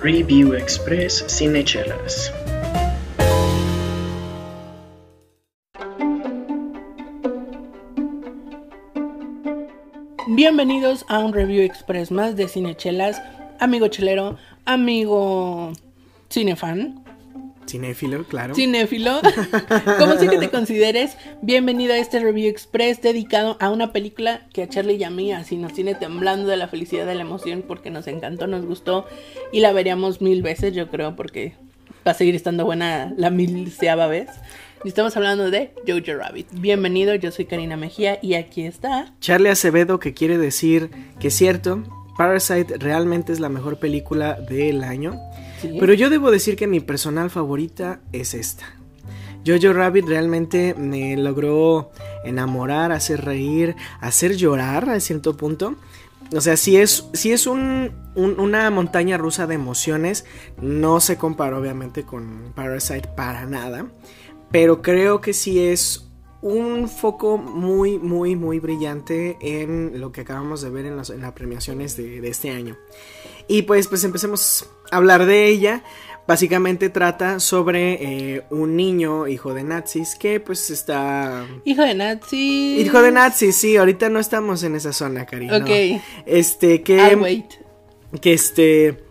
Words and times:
Review 0.00 0.54
Express 0.54 1.24
Cinechelas. 1.26 2.32
Bienvenidos 10.28 11.04
a 11.08 11.18
un 11.18 11.32
Review 11.32 11.62
Express 11.64 12.12
más 12.12 12.36
de 12.36 12.46
Cinechelas, 12.46 13.20
amigo 13.58 13.88
chelero, 13.88 14.38
amigo 14.66 15.72
cinefan. 16.30 17.07
Cinéfilo, 17.68 18.24
claro. 18.24 18.54
Cinéfilo. 18.54 19.20
Como 19.98 20.14
sea 20.14 20.30
que 20.30 20.38
te 20.38 20.48
consideres, 20.48 21.16
bienvenido 21.42 21.92
a 21.92 21.98
este 21.98 22.18
Review 22.18 22.48
Express 22.48 23.02
dedicado 23.02 23.58
a 23.60 23.68
una 23.68 23.92
película 23.92 24.46
que 24.52 24.62
a 24.62 24.68
Charlie 24.68 24.94
y 24.94 25.04
a 25.04 25.10
mí 25.10 25.32
así 25.32 25.56
nos 25.56 25.74
tiene 25.74 25.94
temblando 25.94 26.48
de 26.48 26.56
la 26.56 26.68
felicidad, 26.68 27.06
de 27.06 27.14
la 27.14 27.22
emoción, 27.22 27.62
porque 27.66 27.90
nos 27.90 28.06
encantó, 28.06 28.46
nos 28.46 28.64
gustó 28.64 29.06
y 29.52 29.60
la 29.60 29.72
veríamos 29.72 30.22
mil 30.22 30.42
veces, 30.42 30.74
yo 30.74 30.88
creo, 30.88 31.14
porque 31.14 31.54
va 32.06 32.12
a 32.12 32.14
seguir 32.14 32.34
estando 32.34 32.64
buena 32.64 33.12
la 33.16 33.28
milseava 33.30 34.06
vez. 34.06 34.28
Y 34.84 34.88
estamos 34.88 35.16
hablando 35.16 35.50
de 35.50 35.72
Jojo 35.86 36.16
Rabbit. 36.18 36.46
Bienvenido, 36.52 37.14
yo 37.16 37.30
soy 37.32 37.44
Karina 37.44 37.76
Mejía 37.76 38.18
y 38.22 38.34
aquí 38.34 38.62
está 38.62 39.12
Charlie 39.20 39.50
Acevedo, 39.50 39.98
que 39.98 40.14
quiere 40.14 40.38
decir 40.38 40.90
que 41.20 41.28
es 41.28 41.34
cierto, 41.34 41.82
Parasite 42.16 42.78
realmente 42.78 43.32
es 43.32 43.40
la 43.40 43.48
mejor 43.48 43.78
película 43.78 44.34
del 44.34 44.84
año. 44.84 45.20
Pero 45.62 45.94
yo 45.94 46.10
debo 46.10 46.30
decir 46.30 46.56
que 46.56 46.66
mi 46.66 46.80
personal 46.80 47.30
favorita 47.30 48.00
es 48.12 48.34
esta. 48.34 48.78
Jojo 49.46 49.72
Rabbit 49.72 50.06
realmente 50.06 50.74
me 50.74 51.16
logró 51.16 51.90
enamorar, 52.24 52.92
hacer 52.92 53.24
reír, 53.24 53.76
hacer 54.00 54.36
llorar 54.36 54.90
a 54.90 55.00
cierto 55.00 55.36
punto. 55.36 55.76
O 56.34 56.40
sea, 56.40 56.56
si 56.56 56.76
es, 56.76 57.08
es 57.14 57.46
un, 57.46 57.92
un, 58.14 58.38
una 58.38 58.70
montaña 58.70 59.16
rusa 59.16 59.46
de 59.46 59.54
emociones, 59.54 60.26
no 60.60 61.00
se 61.00 61.16
compara 61.16 61.58
obviamente 61.58 62.04
con 62.04 62.52
Parasite 62.54 63.08
para 63.16 63.46
nada. 63.46 63.86
Pero 64.50 64.82
creo 64.82 65.20
que 65.20 65.32
sí 65.32 65.60
es 65.60 66.08
un 66.40 66.88
foco 66.88 67.38
muy, 67.38 67.98
muy, 67.98 68.36
muy 68.36 68.60
brillante 68.60 69.38
en 69.40 70.00
lo 70.00 70.12
que 70.12 70.20
acabamos 70.20 70.60
de 70.60 70.70
ver 70.70 70.86
en 70.86 70.96
las, 70.96 71.10
en 71.10 71.22
las 71.22 71.32
premiaciones 71.32 71.96
de, 71.96 72.20
de 72.20 72.28
este 72.28 72.50
año. 72.50 72.76
Y 73.48 73.62
pues, 73.62 73.88
pues 73.88 74.04
empecemos 74.04 74.68
a 74.90 74.96
hablar 74.96 75.26
de 75.26 75.48
ella. 75.48 75.82
Básicamente 76.28 76.90
trata 76.90 77.40
sobre 77.40 77.94
eh, 78.34 78.42
un 78.50 78.76
niño, 78.76 79.26
hijo 79.28 79.54
de 79.54 79.64
nazis, 79.64 80.14
que 80.14 80.40
pues 80.40 80.68
está... 80.68 81.46
Hijo 81.64 81.80
de 81.80 81.94
nazis. 81.94 82.84
Hijo 82.84 83.00
de 83.00 83.10
nazis, 83.10 83.56
sí, 83.56 83.78
ahorita 83.78 84.10
no 84.10 84.18
estamos 84.18 84.62
en 84.62 84.76
esa 84.76 84.92
zona, 84.92 85.24
cariño. 85.24 85.56
Ok. 85.56 86.02
Este, 86.26 86.82
que... 86.82 86.98
I'll 86.98 87.22
wait. 87.22 87.46
Que 88.20 88.34
este... 88.34 89.02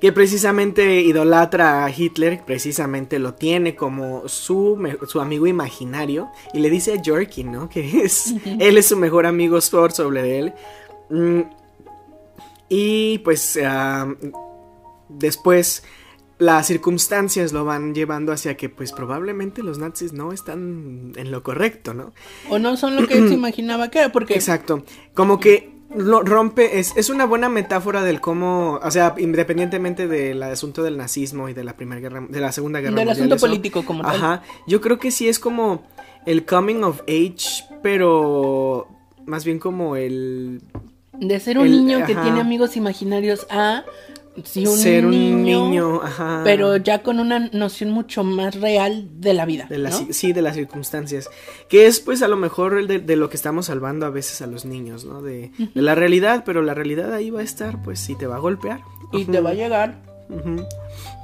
Que 0.00 0.12
precisamente 0.12 1.02
idolatra 1.02 1.84
a 1.84 1.90
Hitler, 1.96 2.40
precisamente 2.44 3.20
lo 3.20 3.34
tiene 3.34 3.76
como 3.76 4.26
su, 4.28 4.76
su 5.06 5.20
amigo 5.20 5.46
imaginario. 5.46 6.30
Y 6.52 6.58
le 6.58 6.70
dice 6.70 6.94
a 6.94 7.00
Yorkie, 7.00 7.44
¿no? 7.44 7.68
Que 7.70 8.02
es... 8.02 8.34
él 8.44 8.76
es 8.76 8.86
su 8.86 8.96
mejor 8.96 9.24
amigo 9.24 9.60
Thor 9.60 9.92
sobre 9.92 10.40
él. 10.40 10.52
Mm, 11.10 11.42
y 12.70 13.18
pues 13.18 13.58
después 15.10 15.82
las 16.38 16.66
circunstancias 16.66 17.52
lo 17.52 17.66
van 17.66 17.94
llevando 17.94 18.32
hacia 18.32 18.56
que 18.56 18.70
pues 18.70 18.92
probablemente 18.92 19.62
los 19.62 19.78
nazis 19.78 20.14
no 20.14 20.32
están 20.32 21.12
en 21.16 21.30
lo 21.30 21.42
correcto, 21.42 21.92
¿no? 21.92 22.14
O 22.48 22.58
no 22.58 22.78
son 22.78 22.96
lo 22.96 23.06
que 23.06 23.18
él 23.18 23.28
se 23.28 23.34
imaginaba 23.42 23.90
que 23.90 23.98
era, 23.98 24.10
porque 24.10 24.34
Exacto. 24.34 24.84
Como 25.12 25.38
que 25.38 25.70
lo 25.94 26.22
rompe, 26.22 26.78
es, 26.78 26.96
es 26.96 27.10
una 27.10 27.26
buena 27.26 27.48
metáfora 27.48 28.02
del 28.02 28.20
cómo, 28.20 28.80
o 28.82 28.90
sea, 28.90 29.14
independientemente 29.18 30.06
del 30.06 30.42
asunto 30.42 30.82
del 30.82 30.96
nazismo 30.96 31.48
y 31.48 31.52
de 31.52 31.64
la 31.64 31.76
primera 31.76 32.00
guerra, 32.00 32.24
de 32.26 32.40
la 32.40 32.52
segunda 32.52 32.80
guerra 32.80 32.94
del 32.94 33.06
mundial. 33.06 33.18
asunto 33.18 33.34
eso. 33.34 33.46
político 33.46 33.84
como 33.84 34.02
tal. 34.02 34.16
Ajá. 34.16 34.42
Yo 34.66 34.80
creo 34.80 34.98
que 34.98 35.10
sí 35.10 35.28
es 35.28 35.38
como 35.38 35.82
el 36.26 36.46
coming 36.46 36.84
of 36.84 37.02
age, 37.02 37.64
pero 37.82 38.88
más 39.26 39.44
bien 39.44 39.58
como 39.58 39.96
el 39.96 40.62
De 41.20 41.38
ser 41.38 41.58
un 41.58 41.66
El- 41.66 41.72
niño 41.86 41.98
que 42.06 42.14
tiene 42.14 42.40
amigos 42.40 42.76
imaginarios 42.76 43.46
a 43.50 43.84
sí, 44.44 44.66
un 44.66 44.78
ser 44.78 45.04
un 45.04 45.10
niño, 45.10 45.68
niño, 45.68 46.00
ajá. 46.02 46.40
pero 46.44 46.76
ya 46.78 47.02
con 47.02 47.20
una 47.20 47.50
noción 47.52 47.90
mucho 47.90 48.24
más 48.24 48.54
real 48.54 49.06
de 49.20 49.34
la 49.34 49.44
vida. 49.44 49.66
De. 49.68 49.90
Sí, 50.14 50.32
de 50.32 50.40
las 50.40 50.54
circunstancias. 50.56 51.28
Que 51.68 51.86
es 51.86 52.00
pues 52.00 52.22
a 52.22 52.28
lo 52.28 52.36
mejor 52.36 52.78
el 52.78 52.86
de, 52.86 53.00
de 53.00 53.16
lo 53.16 53.28
que 53.28 53.36
estamos 53.36 53.66
salvando 53.66 54.06
a 54.06 54.10
veces 54.10 54.40
a 54.40 54.46
los 54.46 54.64
niños, 54.64 55.04
¿no? 55.04 55.20
De, 55.20 55.50
de 55.58 55.82
la 55.82 55.94
realidad, 55.94 56.42
pero 56.46 56.62
la 56.62 56.72
realidad 56.74 57.12
ahí 57.12 57.28
va 57.30 57.40
a 57.40 57.44
estar, 57.44 57.82
pues 57.82 58.00
sí 58.00 58.14
te 58.16 58.26
va 58.26 58.36
a 58.36 58.40
golpear. 58.40 58.80
Y 59.12 59.26
te 59.26 59.40
va 59.40 59.50
a 59.50 59.54
llegar. 59.54 59.98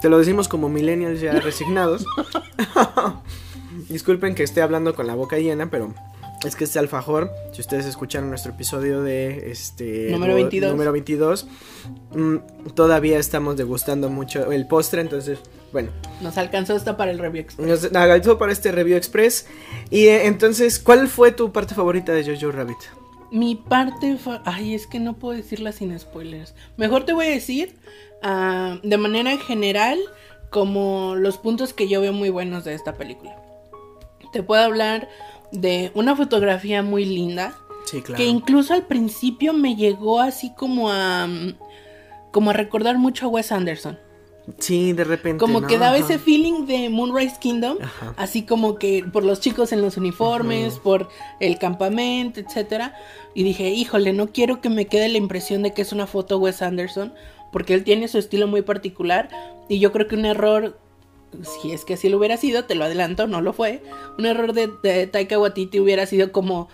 Te 0.02 0.08
lo 0.10 0.18
decimos 0.18 0.48
como 0.48 0.68
millennials 0.68 1.20
ya 1.20 1.32
resignados. 1.40 2.04
Disculpen 3.88 4.34
que 4.34 4.42
esté 4.42 4.62
hablando 4.62 4.94
con 4.94 5.06
la 5.06 5.14
boca 5.14 5.38
llena, 5.38 5.70
pero 5.70 5.94
es 6.46 6.56
que 6.56 6.64
este 6.64 6.78
alfajor, 6.78 7.30
si 7.52 7.60
ustedes 7.60 7.86
escucharon 7.86 8.28
nuestro 8.28 8.52
episodio 8.52 9.02
de 9.02 9.50
este 9.50 10.08
Número 10.10 10.34
22. 10.34 10.70
número 10.70 10.92
22, 10.92 11.46
mm, 12.14 12.36
todavía 12.74 13.18
estamos 13.18 13.56
degustando 13.56 14.08
mucho 14.08 14.52
el 14.52 14.66
postre, 14.66 15.00
entonces, 15.00 15.38
bueno, 15.72 15.90
Nos 16.20 16.38
alcanzó 16.38 16.74
hasta 16.74 16.96
para 16.96 17.10
el 17.10 17.18
review 17.18 17.42
express. 17.42 17.68
nos 17.68 17.84
agradezco 17.84 18.38
para 18.38 18.52
este 18.52 18.72
review 18.72 18.96
express. 18.96 19.46
Y 19.90 20.06
eh, 20.06 20.26
entonces, 20.26 20.78
¿cuál 20.78 21.08
fue 21.08 21.32
tu 21.32 21.52
parte 21.52 21.74
favorita 21.74 22.12
de 22.12 22.24
Jojo 22.24 22.52
Rabbit? 22.52 22.78
Mi 23.32 23.56
parte. 23.56 24.16
fa- 24.18 24.42
Ay, 24.44 24.74
es 24.74 24.86
que 24.86 25.00
no 25.00 25.14
puedo 25.14 25.36
decirla 25.36 25.72
sin 25.72 25.98
spoilers. 25.98 26.54
Mejor 26.76 27.04
te 27.04 27.12
voy 27.12 27.26
a 27.26 27.30
decir, 27.30 27.74
ah, 28.22 28.78
de 28.82 28.96
manera 28.98 29.36
general, 29.38 29.98
como 30.50 31.16
los 31.16 31.36
puntos 31.38 31.72
que 31.74 31.88
yo 31.88 32.00
veo 32.00 32.12
muy 32.12 32.30
buenos 32.30 32.64
de 32.64 32.74
esta 32.74 32.94
película. 32.94 33.36
Te 34.32 34.42
puedo 34.42 34.62
hablar 34.62 35.08
de 35.52 35.90
una 35.94 36.16
fotografía 36.16 36.82
muy 36.82 37.04
linda. 37.04 37.54
Sí, 37.84 38.02
claro. 38.02 38.16
Que 38.16 38.26
incluso 38.26 38.74
al 38.74 38.82
principio 38.86 39.52
me 39.52 39.76
llegó 39.76 40.20
así 40.20 40.52
como 40.56 40.90
a. 40.90 41.26
mm, 41.26 41.54
Como 42.32 42.50
a 42.50 42.52
recordar 42.52 42.98
mucho 42.98 43.26
a 43.26 43.28
Wes 43.28 43.52
Anderson. 43.52 43.98
Sí, 44.58 44.92
de 44.92 45.04
repente. 45.04 45.38
Como 45.38 45.60
¿no? 45.60 45.66
que 45.66 45.78
daba 45.78 45.96
Ajá. 45.96 46.04
ese 46.04 46.18
feeling 46.18 46.66
de 46.66 46.88
Moonrise 46.90 47.36
Kingdom. 47.40 47.78
Ajá. 47.82 48.14
Así 48.16 48.42
como 48.42 48.76
que 48.78 49.04
por 49.12 49.24
los 49.24 49.40
chicos 49.40 49.72
en 49.72 49.82
los 49.82 49.96
uniformes, 49.96 50.78
por 50.78 51.08
el 51.40 51.58
campamento, 51.58 52.40
etcétera. 52.40 52.94
Y 53.34 53.42
dije, 53.42 53.70
híjole, 53.70 54.12
no 54.12 54.28
quiero 54.28 54.60
que 54.60 54.68
me 54.68 54.86
quede 54.86 55.08
la 55.08 55.18
impresión 55.18 55.62
de 55.62 55.72
que 55.72 55.82
es 55.82 55.92
una 55.92 56.06
foto 56.06 56.38
Wes 56.38 56.62
Anderson. 56.62 57.12
Porque 57.52 57.74
él 57.74 57.84
tiene 57.84 58.06
su 58.08 58.18
estilo 58.18 58.46
muy 58.46 58.62
particular. 58.62 59.28
Y 59.68 59.78
yo 59.78 59.90
creo 59.92 60.06
que 60.08 60.14
un 60.16 60.26
error. 60.26 60.78
Si 61.44 61.72
es 61.72 61.84
que 61.84 61.94
así 61.94 62.08
lo 62.08 62.18
hubiera 62.18 62.36
sido, 62.36 62.64
te 62.64 62.74
lo 62.74 62.84
adelanto, 62.84 63.26
no 63.26 63.40
lo 63.40 63.52
fue. 63.52 63.82
Un 64.18 64.26
error 64.26 64.52
de, 64.52 64.70
de 64.82 65.06
Taika 65.06 65.38
Waititi 65.38 65.80
hubiera 65.80 66.06
sido 66.06 66.32
como 66.32 66.68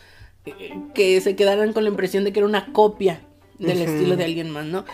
eh, 0.45 0.73
que 0.95 1.21
se 1.21 1.37
quedaran 1.37 1.73
con 1.73 1.84
la 1.84 1.91
impresión 1.91 2.25
de 2.25 2.33
que 2.33 2.41
era 2.41 2.49
una 2.49 2.73
copia 2.73 3.21
del 3.59 3.83
estilo 3.83 4.17
de 4.17 4.25
alguien 4.25 4.50
más, 4.50 4.67
¿no? 4.67 4.84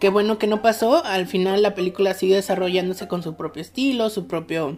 Qué 0.00 0.10
bueno 0.10 0.38
que 0.38 0.46
no 0.46 0.62
pasó. 0.62 1.04
Al 1.04 1.26
final 1.26 1.62
la 1.62 1.74
película 1.74 2.14
sigue 2.14 2.36
desarrollándose 2.36 3.08
con 3.08 3.22
su 3.22 3.34
propio 3.34 3.62
estilo, 3.62 4.10
su 4.10 4.26
propio 4.26 4.76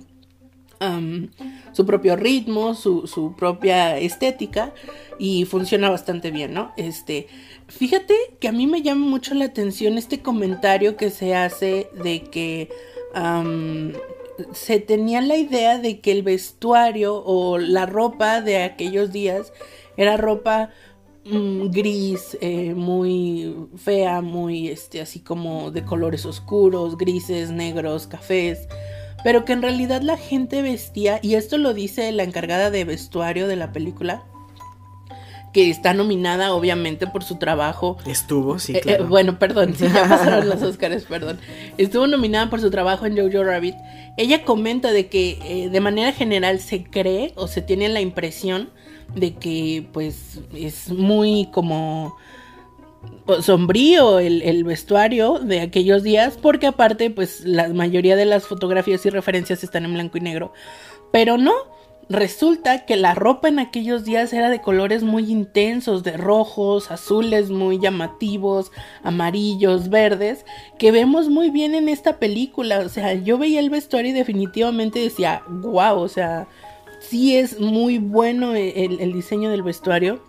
su 1.72 1.84
propio 1.84 2.17
ritmo, 2.17 2.75
su, 2.75 3.06
su 3.06 3.37
propia 3.37 3.99
estética 3.99 4.72
y 5.19 5.44
funciona 5.44 5.91
bastante 5.91 6.31
bien, 6.31 6.55
¿no? 6.55 6.72
Este, 6.78 7.27
fíjate 7.69 8.15
que 8.41 8.49
a 8.49 8.53
mí 8.53 8.67
me 8.67 8.81
llama 8.81 9.05
mucho 9.05 9.34
la 9.34 9.44
atención 9.44 9.99
este 9.99 10.21
comentario 10.21 10.97
que 10.97 11.11
se 11.11 11.34
hace 11.34 11.91
de 12.03 12.22
que 12.22 12.71
se 14.53 14.81
tenía 14.81 15.21
la 15.21 15.37
idea 15.37 15.78
de 15.78 16.01
que 16.01 16.12
el 16.12 16.23
vestuario 16.23 17.23
o 17.25 17.59
la 17.59 17.87
ropa 17.87 18.41
de 18.41 18.62
aquellos 18.62 19.12
días 19.12 19.53
era 19.97 20.17
ropa 20.17 20.71
mm, 21.25 21.71
gris, 21.71 22.37
eh, 22.41 22.75
muy 22.75 23.55
fea, 23.77 24.21
muy 24.21 24.69
este, 24.69 25.00
así 25.00 25.21
como 25.21 25.71
de 25.71 25.84
colores 25.84 26.26
oscuros, 26.26 26.97
grises, 26.97 27.50
negros, 27.50 28.06
cafés. 28.06 28.69
Pero 29.23 29.44
que 29.44 29.53
en 29.53 29.62
realidad 29.62 30.00
la 30.03 30.17
gente 30.17 30.62
vestía, 30.62 31.20
y 31.23 31.35
esto 31.35 31.59
lo 31.59 31.75
dice 31.75 32.11
la 32.12 32.23
encargada 32.23 32.70
de 32.70 32.85
vestuario 32.85 33.47
de 33.49 33.56
la 33.56 33.73
película, 33.73 34.25
que 35.52 35.69
está 35.70 35.94
nominada 35.94 36.52
obviamente 36.52 37.06
por 37.06 37.25
su 37.25 37.37
trabajo 37.37 37.97
Estuvo, 38.06 38.58
sí, 38.58 38.73
eh, 38.73 38.79
eh, 38.79 38.81
claro. 38.81 39.08
bueno, 39.08 39.38
perdón, 39.38 39.75
sí, 39.76 39.87
ya 39.93 40.08
pasaron 40.08 40.49
los 40.49 40.62
Oscars, 40.62 41.05
perdón. 41.05 41.38
Estuvo 41.76 42.06
nominada 42.06 42.50
por 42.50 42.61
su 42.61 42.70
trabajo 42.70 43.06
en 43.06 43.17
Jojo 43.17 43.44
Rabbit. 43.44 43.75
Ella 44.17 44.44
comenta 44.44 44.93
de 44.93 45.08
que 45.08 45.38
eh, 45.44 45.69
de 45.69 45.81
manera 45.81 46.12
general 46.12 46.61
se 46.61 46.85
cree 46.85 47.32
o 47.35 47.49
se 47.49 47.62
tiene 47.62 47.88
la 47.88 48.00
impresión 48.00 48.70
de 49.14 49.35
que 49.35 49.88
pues 49.93 50.41
es 50.55 50.91
muy 50.91 51.49
como 51.52 52.17
sombrío 53.41 54.19
el, 54.19 54.43
el 54.43 54.64
vestuario 54.64 55.38
de 55.38 55.61
aquellos 55.61 56.02
días 56.02 56.38
porque 56.41 56.67
aparte 56.67 57.11
pues 57.11 57.43
la 57.44 57.69
mayoría 57.69 58.17
de 58.17 58.25
las 58.25 58.47
fotografías 58.47 59.05
y 59.06 59.11
referencias 59.11 59.64
están 59.64 59.85
en 59.85 59.94
blanco 59.94 60.19
y 60.19 60.20
negro 60.20 60.52
pero 61.12 61.38
no 61.38 61.55
resulta 62.11 62.85
que 62.85 62.97
la 62.97 63.15
ropa 63.15 63.49
en 63.49 63.61
aquellos 63.61 64.05
días 64.05 64.33
era 64.33 64.51
de 64.51 64.61
colores 64.61 65.05
muy 65.05 65.31
intensos, 65.31 66.03
de 66.03 66.17
rojos, 66.17 66.91
azules 66.91 67.51
muy 67.51 67.79
llamativos, 67.79 68.73
amarillos, 69.03 69.89
verdes, 69.89 70.45
que 70.79 70.91
vemos 70.91 71.29
muy 71.29 71.51
bien 71.51 71.75
en 71.75 71.89
esta 71.89 72.19
película. 72.19 72.81
O 72.81 72.89
sea, 72.89 73.15
yo 73.15 73.39
veía 73.39 73.61
el 73.61 73.71
vestuario 73.71 74.11
y 74.11 74.15
definitivamente 74.15 74.99
decía, 74.99 75.43
wow, 75.49 76.01
o 76.01 76.09
sea, 76.09 76.49
sí 76.99 77.37
es 77.37 77.61
muy 77.61 77.99
bueno 77.99 78.55
el, 78.55 79.01
el 79.01 79.12
diseño 79.12 79.49
del 79.51 79.62
vestuario. 79.62 80.21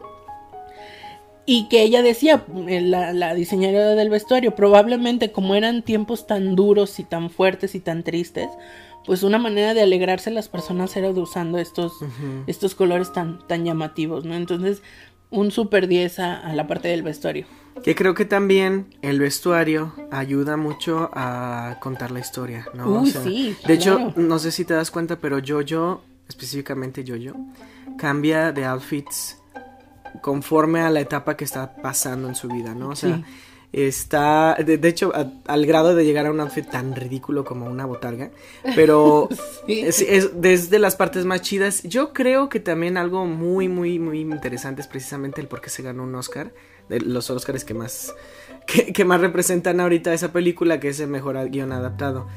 Y 1.45 1.68
que 1.69 1.81
ella 1.81 2.04
decía, 2.04 2.45
eh, 2.68 2.81
la, 2.81 3.33
diseñadora 3.33 3.95
del 3.95 4.10
vestuario, 4.10 4.54
probablemente 4.56 5.31
como 5.31 5.56
eran 5.56 5.81
tiempos 5.81 6.28
tan 6.28 6.56
duros 6.56 7.00
y 7.00 7.04
tan 7.04 7.31
fuertes 7.31 7.74
y 7.74 7.80
tan 7.80 8.04
tristes, 8.04 8.48
pues 9.06 9.24
una 9.24 9.38
manera 9.38 9.74
de 9.74 9.81
alegrarse 9.81 10.31
las 10.31 10.48
personas 10.48 10.95
era 10.95 11.09
usando 11.09 11.57
estos, 11.57 11.94
estos 12.48 12.75
colores 12.75 13.12
tan, 13.13 13.45
tan 13.48 13.65
llamativos, 13.65 14.25
¿no? 14.25 14.36
Entonces, 14.36 14.81
un 15.31 15.50
super 15.51 15.88
10 15.88 16.19
a, 16.19 16.53
la 16.53 16.68
parte 16.68 16.89
del 16.89 17.01
vestuario. 17.01 17.45
Que 17.83 17.95
creo 17.95 18.13
que 18.13 18.25
también 18.25 18.88
el 19.01 19.19
vestuario 19.19 19.94
ayuda 20.12 20.57
mucho 20.57 21.09
a 21.13 21.77
contar 21.80 22.12
la 22.12 22.19
historia, 22.19 22.68
¿no? 22.74 23.01
Uy, 23.01 23.12
sí. 23.12 23.56
De 23.65 23.74
hecho, 23.74 24.13
no 24.15 24.39
sé 24.39 24.51
si 24.51 24.65
te 24.65 24.74
das 24.74 24.92
cuenta, 24.92 25.18
pero 25.18 25.39
Jojo, 25.45 26.04
específicamente 26.27 27.04
Jojo, 27.07 27.39
cambia 27.97 28.51
de 28.51 28.65
outfits 28.65 29.38
conforme 30.21 30.81
a 30.81 30.89
la 30.89 31.00
etapa 31.00 31.38
que 31.38 31.45
está 31.45 31.75
pasando 31.75 32.27
en 32.27 32.36
su 32.36 32.50
vida, 32.50 32.75
¿no? 32.75 32.89
O 32.89 32.95
sea, 32.95 33.24
está, 33.73 34.56
de, 34.56 34.88
hecho, 34.88 35.13
al 35.45 35.65
grado 35.65 35.95
de 35.95 36.03
llegar 36.03 36.25
a 36.25 36.31
un 36.31 36.39
outfit 36.39 36.69
tan 36.69 36.95
ridículo 36.95 37.45
como 37.45 37.68
una 37.68 37.85
botarga, 37.85 38.31
pero 38.75 39.29
es, 39.68 40.31
desde 40.41 40.79
las 40.79 40.95
partes 40.95 41.25
más 41.25 41.41
chidas. 41.41 41.83
Yo 41.83 42.12
creo 42.13 42.50
que 42.50 42.59
también 42.59 42.97
algo 42.97 43.25
muy, 43.25 43.69
muy, 43.69 43.97
muy 44.00 44.19
interesante 44.19 44.81
es 44.81 44.88
precisamente 44.88 45.39
el 45.41 45.47
por 45.47 45.62
qué 45.62 45.69
se 45.69 45.83
ganó 45.83 46.03
un 46.03 46.15
Oscar, 46.15 46.53
de 46.89 47.00
los 47.00 47.29
Oscars 47.29 47.63
que 47.63 47.73
más, 47.73 48.13
que, 48.68 48.91
que 48.91 49.06
más 49.06 49.21
representan 49.21 49.79
ahorita 49.79 50.13
esa 50.13 50.33
película, 50.33 50.79
que 50.79 50.89
es 50.89 51.00
el 51.00 51.07
mejor 51.07 51.50
guion 51.50 51.71
adaptado. 51.71 52.27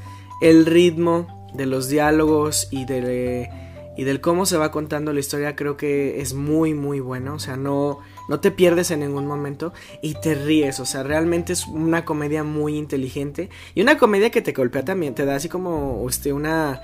El 0.40 0.66
ritmo 0.66 1.50
de 1.54 1.66
los 1.66 1.88
diálogos 1.88 2.68
y 2.70 2.84
de 2.84 3.50
y 3.96 4.04
del 4.04 4.20
cómo 4.20 4.44
se 4.44 4.56
va 4.56 4.72
contando 4.72 5.12
la 5.12 5.20
historia 5.20 5.54
creo 5.54 5.76
que 5.76 6.20
es 6.20 6.34
muy 6.34 6.74
muy 6.74 7.00
bueno, 7.00 7.34
o 7.34 7.38
sea, 7.38 7.56
no 7.56 8.00
no 8.28 8.40
te 8.40 8.50
pierdes 8.50 8.90
en 8.90 9.00
ningún 9.00 9.26
momento 9.26 9.72
y 10.02 10.14
te 10.14 10.34
ríes, 10.34 10.80
o 10.80 10.86
sea, 10.86 11.02
realmente 11.02 11.52
es 11.52 11.66
una 11.66 12.04
comedia 12.04 12.44
muy 12.44 12.76
inteligente 12.76 13.50
y 13.74 13.82
una 13.82 13.98
comedia 13.98 14.30
que 14.30 14.42
te 14.42 14.52
golpea 14.52 14.84
también, 14.84 15.14
te 15.14 15.24
da 15.24 15.36
así 15.36 15.48
como 15.48 16.04
este 16.08 16.32
una 16.32 16.80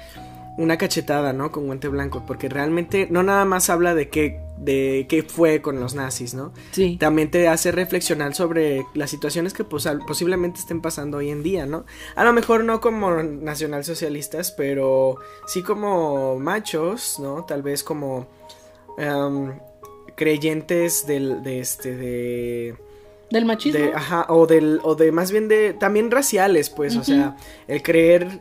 una 0.60 0.76
cachetada, 0.76 1.32
¿no? 1.32 1.50
Con 1.50 1.66
guante 1.66 1.88
blanco, 1.88 2.24
porque 2.26 2.48
realmente 2.48 3.08
no 3.10 3.22
nada 3.22 3.46
más 3.46 3.70
habla 3.70 3.94
de 3.94 4.10
qué, 4.10 4.40
de 4.58 5.06
qué 5.08 5.22
fue 5.22 5.62
con 5.62 5.80
los 5.80 5.94
nazis, 5.94 6.34
¿no? 6.34 6.52
Sí. 6.72 6.98
También 6.98 7.30
te 7.30 7.48
hace 7.48 7.72
reflexionar 7.72 8.34
sobre 8.34 8.84
las 8.94 9.10
situaciones 9.10 9.54
que 9.54 9.64
posiblemente 9.64 10.60
estén 10.60 10.82
pasando 10.82 11.18
hoy 11.18 11.30
en 11.30 11.42
día, 11.42 11.64
¿no? 11.64 11.86
A 12.14 12.24
lo 12.24 12.34
mejor 12.34 12.64
no 12.64 12.80
como 12.80 13.22
nacionalsocialistas, 13.22 14.52
pero 14.52 15.16
sí 15.46 15.62
como 15.62 16.38
machos, 16.38 17.18
¿no? 17.20 17.44
Tal 17.46 17.62
vez 17.62 17.82
como 17.82 18.26
em, 18.98 19.58
creyentes 20.14 21.06
del, 21.06 21.42
de 21.42 21.60
este, 21.60 21.96
de... 21.96 22.76
Del 23.30 23.44
machismo. 23.44 23.90
ajá, 23.94 24.26
o 24.28 24.46
del, 24.46 24.80
o 24.82 24.96
de 24.96 25.12
más 25.12 25.30
bien 25.30 25.46
de, 25.46 25.72
también 25.72 26.10
raciales, 26.10 26.68
pues, 26.68 26.96
o 26.96 27.04
sea, 27.04 27.36
el 27.68 27.80
creer 27.80 28.40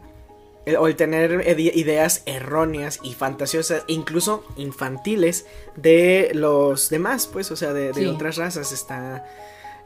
eh, 0.66 0.77
o 0.77 0.88
el 0.88 0.95
tener 0.95 1.57
ideas 1.57 2.24
erróneas 2.25 3.00
y 3.04 3.13
fantasiosas, 3.13 3.83
incluso 3.88 4.44
infantiles, 4.57 5.45
de 5.75 6.31
los 6.33 6.89
demás, 6.89 7.27
pues, 7.27 7.50
o 7.51 7.56
sea, 7.56 7.74
de, 7.74 8.07
otras 8.07 8.38
razas, 8.38 8.71
está, 8.71 9.25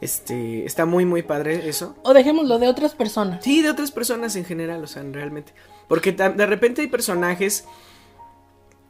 este, 0.02 0.66
está 0.66 0.86
muy, 0.86 1.06
muy 1.06 1.22
padre 1.22 1.70
eso. 1.70 1.96
O 2.04 2.14
dejémoslo, 2.14 2.60
de 2.60 2.68
otras 2.68 2.96
personas. 2.96 3.44
Sí, 3.44 3.62
de 3.62 3.70
otras 3.70 3.92
personas 3.92 4.36
en 4.36 4.46
general, 4.46 4.84
o 4.84 4.88
sea, 4.88 5.04
realmente. 5.04 5.54
Porque 5.88 6.12
de 6.12 6.46
repente 6.46 6.82
hay 6.82 6.88
personajes 6.88 7.66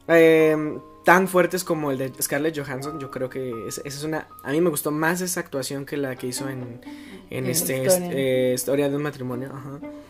eh, 0.07 0.77
tan 1.03 1.27
fuertes 1.27 1.63
como 1.63 1.91
el 1.91 1.97
de 1.97 2.13
Scarlett 2.21 2.57
Johansson. 2.57 2.99
Yo 2.99 3.11
creo 3.11 3.29
que 3.29 3.67
esa 3.67 3.81
es 3.83 4.03
una. 4.03 4.27
A 4.43 4.51
mí 4.51 4.61
me 4.61 4.69
gustó 4.69 4.91
más 4.91 5.21
esa 5.21 5.39
actuación 5.39 5.85
que 5.85 5.97
la 5.97 6.15
que 6.15 6.27
hizo 6.27 6.49
en, 6.49 6.81
en, 7.29 7.45
este, 7.47 7.85
eh, 7.85 8.53
historia. 8.53 8.89
de 8.89 8.95
un 8.95 9.03
matrimonio. 9.03 9.51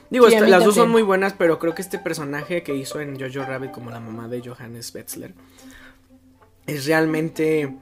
Digo, 0.09 0.27
las 0.27 0.63
dos 0.63 0.75
son 0.75 0.89
muy 0.89 1.01
buenas, 1.01 1.33
pero 1.33 1.59
creo 1.59 1.73
que 1.73 1.81
este 1.81 1.99
personaje 1.99 2.63
que 2.63 2.75
hizo 2.75 2.99
en 2.99 3.19
Jojo 3.19 3.45
Rabbit 3.45 3.71
como 3.71 3.89
la 3.89 3.99
mamá 3.99 4.27
de 4.27 4.41
Johannes 4.41 4.93
Betzler 4.93 5.33
es 6.67 6.85
realmente 6.85 7.75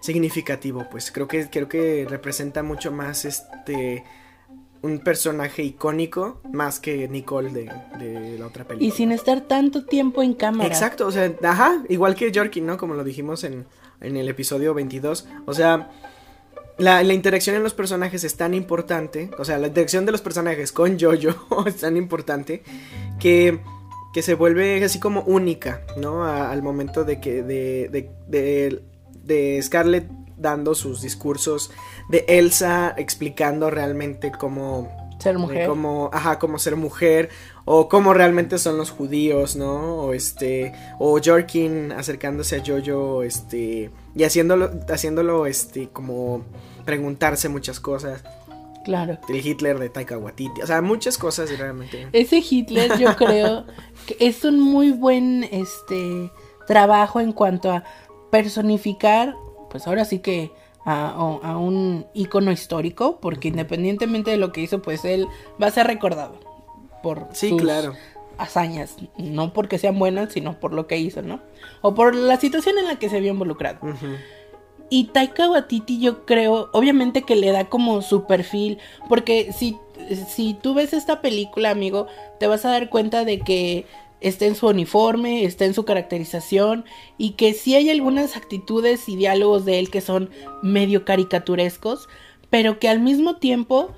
significativo. 0.00 0.86
Pues 0.90 1.12
creo 1.12 1.28
que 1.28 1.48
creo 1.48 1.68
que 1.68 2.06
representa 2.08 2.62
mucho 2.62 2.90
más 2.90 3.24
este 3.24 4.04
un 4.82 4.98
personaje 4.98 5.62
icónico 5.62 6.40
más 6.52 6.80
que 6.80 7.08
Nicole 7.08 7.50
de, 7.50 8.36
la 8.38 8.46
otra 8.46 8.64
película. 8.64 8.86
Y 8.86 8.90
sin 8.90 9.12
estar 9.12 9.42
tanto 9.42 9.84
tiempo 9.84 10.22
en 10.22 10.34
cámara. 10.34 10.68
Exacto, 10.68 11.06
o 11.06 11.12
sea, 11.12 11.32
ajá, 11.42 11.82
igual 11.88 12.14
que 12.14 12.30
Yorkie, 12.32 12.60
¿no? 12.60 12.76
Como 12.76 12.94
lo 12.94 13.04
dijimos 13.04 13.44
en, 13.44 13.66
en 14.00 14.16
el 14.16 14.28
episodio 14.28 14.74
22. 14.74 15.26
O 15.46 15.54
sea, 15.54 15.90
la, 16.78 17.02
la, 17.02 17.14
interacción 17.14 17.54
en 17.54 17.62
los 17.62 17.74
personajes 17.74 18.24
es 18.24 18.36
tan 18.36 18.54
importante, 18.54 19.30
o 19.38 19.44
sea, 19.44 19.58
la 19.58 19.68
interacción 19.68 20.04
de 20.04 20.12
los 20.12 20.20
personajes 20.20 20.72
con 20.72 20.98
Jojo 20.98 21.64
es 21.66 21.76
tan 21.76 21.96
importante 21.96 22.62
que, 23.20 23.60
que 24.12 24.22
se 24.22 24.34
vuelve 24.34 24.82
así 24.82 24.98
como 24.98 25.22
única, 25.22 25.82
¿no? 25.96 26.24
al 26.24 26.62
momento 26.62 27.04
de 27.04 27.20
que 27.20 27.42
de, 27.42 27.88
de, 27.88 28.10
de, 28.26 28.82
de 29.22 29.62
Scarlett 29.62 30.08
dando 30.36 30.74
sus 30.74 31.00
discursos 31.00 31.70
de 32.08 32.24
Elsa 32.28 32.94
explicando 32.96 33.70
realmente 33.70 34.32
cómo 34.32 34.88
ser 35.18 35.38
mujer. 35.38 35.68
Cómo, 35.68 36.10
ajá, 36.12 36.38
cómo 36.38 36.58
ser 36.58 36.76
mujer 36.76 37.30
o 37.64 37.88
cómo 37.88 38.12
realmente 38.12 38.58
son 38.58 38.76
los 38.76 38.90
judíos, 38.90 39.56
¿no? 39.56 39.96
O 39.96 40.12
este 40.12 40.72
o 40.98 41.20
Jorkin 41.24 41.92
acercándose 41.92 42.56
a 42.56 42.62
Jojo 42.64 43.22
este 43.22 43.90
y 44.14 44.24
haciéndolo 44.24 44.70
haciéndolo 44.88 45.46
este 45.46 45.88
como 45.88 46.42
preguntarse 46.84 47.48
muchas 47.48 47.80
cosas. 47.80 48.24
Claro. 48.84 49.18
El 49.28 49.46
Hitler 49.46 49.78
de 49.78 49.90
Taika 49.90 50.18
Waititi, 50.18 50.60
o 50.60 50.66
sea, 50.66 50.82
muchas 50.82 51.16
cosas 51.16 51.56
realmente. 51.56 52.08
Ese 52.12 52.38
Hitler 52.38 52.98
yo 52.98 53.14
creo 53.16 53.64
que 54.06 54.16
es 54.18 54.44
un 54.44 54.58
muy 54.58 54.90
buen 54.90 55.44
este 55.44 56.32
trabajo 56.66 57.20
en 57.20 57.32
cuanto 57.32 57.70
a 57.70 57.84
personificar 58.32 59.36
pues 59.70 59.86
ahora 59.86 60.04
sí 60.04 60.18
que 60.18 60.52
a, 60.84 61.56
un 61.56 62.06
icono 62.14 62.50
histórico, 62.50 63.18
porque 63.20 63.48
independientemente 63.48 64.30
de 64.30 64.36
lo 64.36 64.52
que 64.52 64.62
hizo, 64.62 64.82
pues 64.82 65.04
él 65.04 65.26
va 65.60 65.68
a 65.68 65.70
ser 65.70 65.86
recordado 65.86 66.38
por 67.02 67.28
sí, 67.32 67.56
claro. 67.56 67.94
hazañas, 68.38 68.96
no 69.16 69.52
porque 69.52 69.78
sean 69.78 69.98
buenas, 69.98 70.32
sino 70.32 70.58
por 70.58 70.72
lo 70.72 70.86
que 70.86 70.98
hizo, 70.98 71.22
¿no? 71.22 71.40
O 71.80 71.94
por 71.94 72.14
la 72.14 72.36
situación 72.38 72.78
en 72.78 72.86
la 72.86 72.96
que 72.96 73.08
se 73.08 73.20
vio 73.20 73.32
involucrado. 73.32 73.80
Y 74.88 75.04
Taika 75.04 75.48
Waititi 75.48 76.00
yo 76.00 76.26
creo, 76.26 76.68
obviamente 76.72 77.22
que 77.22 77.34
le 77.34 77.50
da 77.50 77.64
como 77.68 78.02
su 78.02 78.26
perfil, 78.26 78.78
porque 79.08 79.52
si, 79.52 79.78
si 80.28 80.54
tú 80.54 80.74
ves 80.74 80.92
esta 80.92 81.22
película, 81.22 81.70
amigo, 81.70 82.08
te 82.38 82.46
vas 82.46 82.64
a 82.64 82.70
dar 82.70 82.90
cuenta 82.90 83.24
de 83.24 83.40
que 83.40 83.86
está 84.22 84.46
en 84.46 84.54
su 84.54 84.68
uniforme, 84.68 85.44
está 85.44 85.64
en 85.64 85.74
su 85.74 85.84
caracterización 85.84 86.84
y 87.18 87.30
que 87.30 87.52
sí 87.54 87.74
hay 87.74 87.90
algunas 87.90 88.36
actitudes 88.36 89.08
y 89.08 89.16
diálogos 89.16 89.64
de 89.64 89.78
él 89.78 89.90
que 89.90 90.00
son 90.00 90.30
medio 90.62 91.04
caricaturescos, 91.04 92.08
pero 92.50 92.78
que 92.78 92.88
al 92.88 93.00
mismo 93.00 93.36
tiempo 93.36 93.90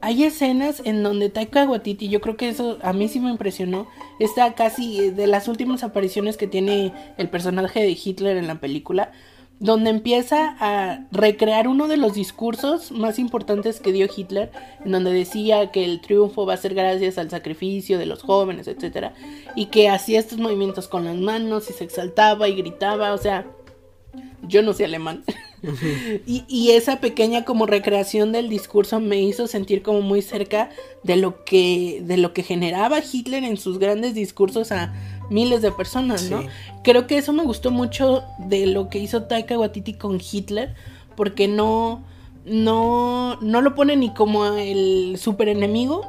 hay 0.00 0.24
escenas 0.24 0.82
en 0.84 1.02
donde 1.02 1.28
Taika 1.28 1.64
Waititi, 1.64 2.08
yo 2.08 2.20
creo 2.20 2.36
que 2.36 2.48
eso 2.48 2.78
a 2.82 2.92
mí 2.92 3.08
sí 3.08 3.20
me 3.20 3.30
impresionó, 3.30 3.88
está 4.20 4.54
casi 4.54 5.10
de 5.10 5.26
las 5.26 5.48
últimas 5.48 5.82
apariciones 5.82 6.36
que 6.36 6.46
tiene 6.46 6.92
el 7.16 7.28
personaje 7.28 7.80
de 7.80 7.98
Hitler 8.02 8.36
en 8.36 8.46
la 8.46 8.60
película, 8.60 9.12
donde 9.60 9.90
empieza 9.90 10.56
a 10.60 11.04
recrear 11.10 11.66
uno 11.66 11.88
de 11.88 11.96
los 11.96 12.14
discursos 12.14 12.92
más 12.92 13.18
importantes 13.18 13.80
que 13.80 13.92
dio 13.92 14.06
Hitler, 14.14 14.52
en 14.84 14.92
donde 14.92 15.12
decía 15.12 15.72
que 15.72 15.84
el 15.84 16.00
triunfo 16.00 16.46
va 16.46 16.54
a 16.54 16.58
ser 16.58 16.74
gracias 16.74 17.18
al 17.18 17.30
sacrificio 17.30 17.98
de 17.98 18.06
los 18.06 18.22
jóvenes, 18.22 18.68
etcétera, 18.68 19.14
y 19.56 19.66
que 19.66 19.88
hacía 19.88 20.20
estos 20.20 20.38
movimientos 20.38 20.86
con 20.86 21.04
las 21.04 21.16
manos 21.16 21.70
y 21.70 21.72
se 21.72 21.84
exaltaba 21.84 22.48
y 22.48 22.54
gritaba, 22.54 23.12
o 23.12 23.18
sea, 23.18 23.46
yo 24.42 24.62
no 24.62 24.72
sé 24.72 24.84
alemán. 24.84 25.24
y, 26.26 26.44
y, 26.46 26.70
esa 26.70 27.00
pequeña 27.00 27.44
como 27.44 27.66
recreación 27.66 28.30
del 28.30 28.48
discurso 28.48 29.00
me 29.00 29.20
hizo 29.20 29.48
sentir 29.48 29.82
como 29.82 30.02
muy 30.02 30.22
cerca 30.22 30.70
de 31.02 31.16
lo 31.16 31.44
que 31.44 32.00
de 32.04 32.16
lo 32.16 32.32
que 32.32 32.44
generaba 32.44 33.00
Hitler 33.00 33.42
en 33.42 33.56
sus 33.56 33.80
grandes 33.80 34.14
discursos 34.14 34.70
a 34.70 34.94
miles 35.30 35.62
de 35.62 35.72
personas, 35.72 36.30
¿no? 36.30 36.42
Creo 36.82 37.06
que 37.06 37.18
eso 37.18 37.32
me 37.32 37.44
gustó 37.44 37.70
mucho 37.70 38.24
de 38.38 38.66
lo 38.66 38.88
que 38.88 38.98
hizo 38.98 39.24
Taika 39.24 39.58
Waititi 39.58 39.94
con 39.94 40.20
Hitler, 40.20 40.74
porque 41.16 41.48
no, 41.48 42.02
no, 42.44 43.36
no 43.40 43.60
lo 43.60 43.74
pone 43.74 43.96
ni 43.96 44.12
como 44.14 44.46
el 44.46 45.16
super 45.18 45.48
enemigo, 45.48 46.06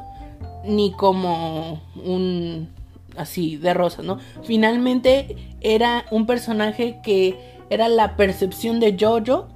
ni 0.66 0.92
como 0.92 1.82
un 2.04 2.70
así 3.18 3.58
de 3.58 3.74
rosa, 3.74 4.02
¿no? 4.02 4.20
Finalmente 4.44 5.36
era 5.62 6.06
un 6.12 6.26
personaje 6.26 7.00
que 7.04 7.38
era 7.70 7.90
la 7.90 8.16
percepción 8.16 8.80
de 8.80 8.98
Jojo 9.00 9.48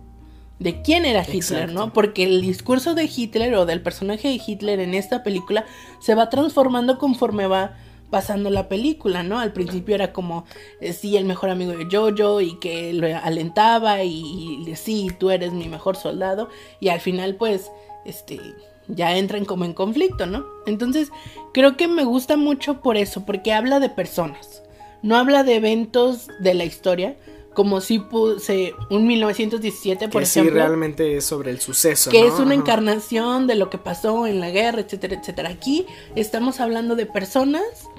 de 0.59 0.81
quién 0.81 1.05
era 1.05 1.21
Hitler, 1.21 1.63
Exacto. 1.63 1.73
¿no? 1.73 1.93
Porque 1.93 2.23
el 2.23 2.41
discurso 2.41 2.93
de 2.93 3.09
Hitler 3.13 3.53
o 3.55 3.65
del 3.65 3.81
personaje 3.81 4.29
de 4.29 4.41
Hitler 4.45 4.79
en 4.79 4.93
esta 4.93 5.23
película 5.23 5.65
se 5.99 6.15
va 6.15 6.29
transformando 6.29 6.97
conforme 6.97 7.47
va 7.47 7.73
pasando 8.13 8.51
la 8.51 8.69
película, 8.69 9.23
¿no? 9.23 9.39
Al 9.39 9.53
principio 9.53 9.95
era 9.95 10.13
como, 10.13 10.45
eh, 10.79 10.93
sí, 10.93 11.17
el 11.17 11.25
mejor 11.25 11.49
amigo 11.49 11.71
de 11.71 11.87
Jojo 11.91 12.41
y 12.41 12.59
que 12.59 12.93
lo 12.93 13.07
alentaba 13.07 14.03
y, 14.03 14.63
y 14.67 14.75
sí, 14.75 15.07
tú 15.19 15.31
eres 15.31 15.51
mi 15.51 15.67
mejor 15.67 15.95
soldado 15.95 16.47
y 16.79 16.89
al 16.89 16.99
final 16.99 17.33
pues, 17.33 17.71
este, 18.05 18.39
ya 18.87 19.17
entran 19.17 19.45
como 19.45 19.65
en 19.65 19.73
conflicto, 19.73 20.27
¿no? 20.27 20.45
Entonces, 20.67 21.09
creo 21.55 21.75
que 21.75 21.87
me 21.87 22.03
gusta 22.03 22.37
mucho 22.37 22.81
por 22.81 22.97
eso, 22.97 23.25
porque 23.25 23.51
habla 23.51 23.79
de 23.79 23.89
personas, 23.89 24.61
no 25.01 25.17
habla 25.17 25.43
de 25.43 25.55
eventos 25.55 26.27
de 26.39 26.53
la 26.53 26.65
historia, 26.65 27.15
como 27.55 27.81
si 27.81 27.97
puse 27.97 28.75
un 28.91 29.07
1917, 29.07 30.07
por 30.09 30.21
que 30.21 30.25
sí 30.27 30.39
ejemplo 30.39 30.59
realmente 30.59 31.17
es 31.17 31.25
sobre 31.25 31.49
el 31.49 31.59
suceso. 31.59 32.11
que 32.11 32.21
¿no? 32.21 32.27
es 32.27 32.39
una 32.39 32.53
encarnación 32.53 33.47
de 33.47 33.55
lo 33.55 33.71
que 33.71 33.79
pasó 33.79 34.27
en 34.27 34.39
la 34.39 34.51
guerra, 34.51 34.81
etcétera, 34.81 35.15
etcétera. 35.19 35.49
Aquí 35.49 35.87
estamos 36.15 36.59
hablando 36.59 36.95
de 36.95 37.07
personas 37.07 37.89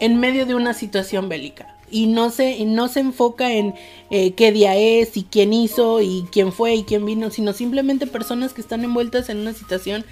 en 0.00 0.18
medio 0.18 0.46
de 0.46 0.54
una 0.54 0.74
situación 0.74 1.28
bélica. 1.28 1.76
Y 1.92 2.06
no 2.06 2.30
se, 2.30 2.52
y 2.56 2.64
no 2.66 2.86
se 2.88 3.00
enfoca 3.00 3.52
en 3.52 3.74
eh, 4.10 4.32
qué 4.34 4.52
día 4.52 4.76
es 4.76 5.16
y 5.16 5.24
quién 5.24 5.52
hizo 5.52 6.00
y 6.00 6.24
quién 6.30 6.52
fue 6.52 6.74
y 6.76 6.84
quién 6.84 7.04
vino, 7.04 7.30
sino 7.30 7.52
simplemente 7.52 8.06
personas 8.06 8.52
que 8.52 8.60
están 8.60 8.84
envueltas 8.84 9.28
en 9.28 9.38
una 9.38 9.52
situación 9.54 10.04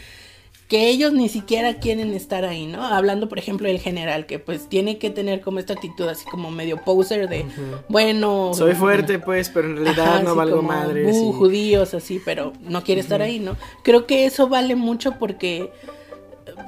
que 0.66 0.88
ellos 0.90 1.14
ni 1.14 1.30
siquiera 1.30 1.74
quieren 1.78 2.12
estar 2.12 2.44
ahí, 2.44 2.66
¿no? 2.66 2.84
Hablando, 2.84 3.26
por 3.30 3.38
ejemplo, 3.38 3.68
del 3.68 3.78
general, 3.78 4.26
que 4.26 4.38
pues 4.38 4.68
tiene 4.68 4.98
que 4.98 5.08
tener 5.08 5.40
como 5.40 5.60
esta 5.60 5.72
actitud 5.72 6.06
así 6.08 6.26
como 6.26 6.50
medio 6.50 6.84
poser 6.84 7.26
de, 7.30 7.46
bueno... 7.88 8.50
Soy 8.52 8.74
fuerte, 8.74 9.18
pues, 9.18 9.48
pero 9.48 9.68
en 9.68 9.76
realidad 9.76 10.16
Ajá, 10.16 10.22
no 10.24 10.34
valgo. 10.34 10.60
"Bu, 10.60 11.30
y- 11.30 11.32
judíos, 11.32 11.94
así, 11.94 12.20
pero 12.22 12.52
no 12.60 12.84
quiere 12.84 13.00
estar 13.00 13.22
ahí, 13.22 13.38
¿no? 13.38 13.56
Creo 13.82 14.04
que 14.06 14.26
eso 14.26 14.48
vale 14.48 14.74
mucho 14.76 15.12
porque, 15.18 15.72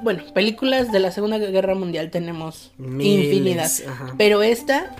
bueno, 0.03 0.23
películas 0.33 0.91
de 0.91 0.99
la 0.99 1.11
Segunda 1.11 1.37
Guerra 1.37 1.75
Mundial 1.75 2.09
tenemos 2.11 2.71
Miles, 2.77 3.25
infinidad. 3.25 3.71
ajá. 3.89 4.13
Pero 4.17 4.43
esta, 4.43 4.95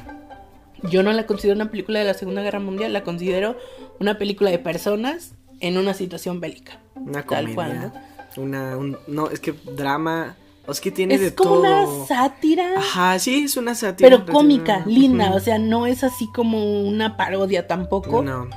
yo 0.90 1.04
no 1.04 1.12
la 1.14 1.26
considero 1.26 1.56
una 1.56 1.70
película 1.72 2.00
de 2.00 2.06
la 2.06 2.14
Segunda 2.14 2.42
Guerra 2.42 2.60
Mundial, 2.60 2.94
la 2.94 3.04
considero 3.04 3.58
una 4.00 4.18
película 4.18 4.50
de 4.50 4.60
personas 4.60 5.34
en 5.60 5.78
una 5.78 5.94
situación 5.94 6.40
bélica. 6.40 6.80
Una 6.96 7.24
Tal 7.24 7.46
comedia. 7.54 7.56
cual, 7.56 7.94
¿no? 8.38 8.42
Una, 8.44 8.78
un- 8.78 8.98
no, 9.08 9.30
es 9.30 9.40
que 9.40 9.54
drama. 9.76 10.36
Es 10.68 10.80
que 10.80 10.92
tiene 10.92 11.18
de 11.18 11.28
Es 11.28 11.34
como 11.34 11.56
todo. 11.56 11.62
una 11.62 12.06
sátira. 12.08 12.78
Ajá, 12.78 13.20
sí, 13.20 13.44
es 13.46 13.58
una 13.58 13.76
sátira. 13.76 14.10
Pero 14.10 14.26
cómica, 14.32 14.84
linda, 14.86 15.34
o 15.34 15.40
sea, 15.40 15.58
no 15.58 15.86
es 15.88 16.04
así 16.04 16.28
como 16.34 16.82
una 16.84 17.18
parodia 17.18 17.68
tampoco, 17.68 18.22
No, 18.22 18.48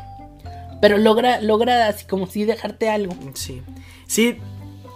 pero 0.80 0.98
logra, 0.98 1.40
logra 1.40 1.88
así 1.88 2.04
como 2.06 2.26
si 2.26 2.44
dejarte 2.44 2.88
algo. 2.90 3.14
sí. 3.34 3.62
Sí, 4.06 4.36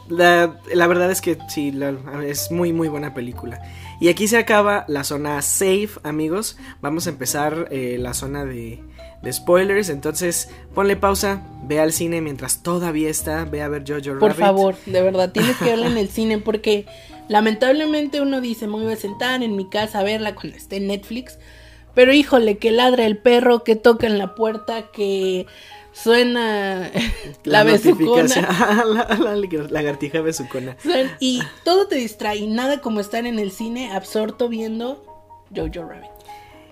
la, 0.09 0.57
la 0.75 0.87
verdad 0.87 1.11
es 1.11 1.21
que 1.21 1.39
sí, 1.49 1.71
la- 1.73 1.95
es 2.25 2.51
muy, 2.51 2.73
muy 2.73 2.89
buena 2.89 3.15
película. 3.15 3.61
Y 4.01 4.09
aquí 4.09 4.29
se 4.29 4.39
acaba 4.39 4.85
la 4.89 5.05
zona 5.05 5.43
safe, 5.43 5.91
amigos. 6.05 6.57
Vamos 6.81 7.07
a 7.07 7.11
empezar 7.11 7.69
eh, 7.71 7.97
la 7.99 8.15
zona 8.15 8.45
de, 8.45 8.81
de 9.23 9.33
spoilers. 9.33 9.89
Entonces, 9.89 10.51
ponle 10.75 10.97
pausa, 10.97 11.43
ve 11.65 11.81
al 11.81 11.93
cine 11.93 12.21
mientras 12.21 12.63
todavía 12.63 13.11
está. 13.11 13.45
Ve 13.45 13.61
a 13.63 13.69
ver 13.69 13.83
Jojo 13.87 14.19
Por 14.19 14.31
Rabbit. 14.31 14.37
favor, 14.45 14.77
de 14.87 15.03
verdad, 15.03 15.33
tienes 15.33 15.57
que 15.57 15.65
verla 15.65 15.89
en 15.89 15.99
el 15.99 16.09
cine 16.11 16.39
porque 16.39 16.87
lamentablemente 17.29 18.21
uno 18.21 18.41
dice, 18.41 18.67
me 18.67 18.75
voy 18.83 18.93
a 18.93 18.97
sentar 18.97 19.43
en 19.43 19.57
mi 19.57 19.69
casa 19.69 20.01
a 20.01 20.03
verla 20.05 20.35
cuando 20.35 20.57
esté 20.57 20.77
en 20.77 20.87
Netflix. 20.89 21.39
Pero 21.95 22.13
híjole, 22.13 22.59
que 22.59 22.71
ladra 22.71 23.05
el 23.07 23.19
perro, 23.19 23.65
que 23.65 23.75
toca 23.75 24.07
en 24.07 24.19
la 24.19 24.35
puerta, 24.37 24.91
que 24.93 25.47
suena 26.03 26.91
la, 27.45 27.65
notificación. 27.65 28.47
besucona. 28.47 28.85
la, 28.85 29.17
la 29.37 29.37
lagartija 29.71 30.21
besucona. 30.21 30.77
Suena- 30.83 31.17
Y 31.21 31.43
todo 31.65 31.87
te 31.89 31.97
distrae, 31.97 32.37
y 32.39 32.47
nada 32.47 32.81
como 32.81 33.01
estar 33.01 33.27
en 33.27 33.39
el 33.39 33.51
cine 33.51 33.93
absorto 33.93 34.49
viendo 34.49 35.05
Jojo 35.55 35.89
Rabbit. 35.89 36.11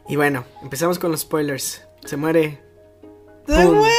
Y 0.08 0.16
bueno, 0.16 0.44
empezamos 0.62 0.98
con 0.98 1.10
los 1.10 1.20
spoilers. 1.22 1.82
Se 2.04 2.16
muere. 2.16 2.60
¡Se 3.48 3.62
¡Pum! 3.64 3.76
muere! 3.76 3.94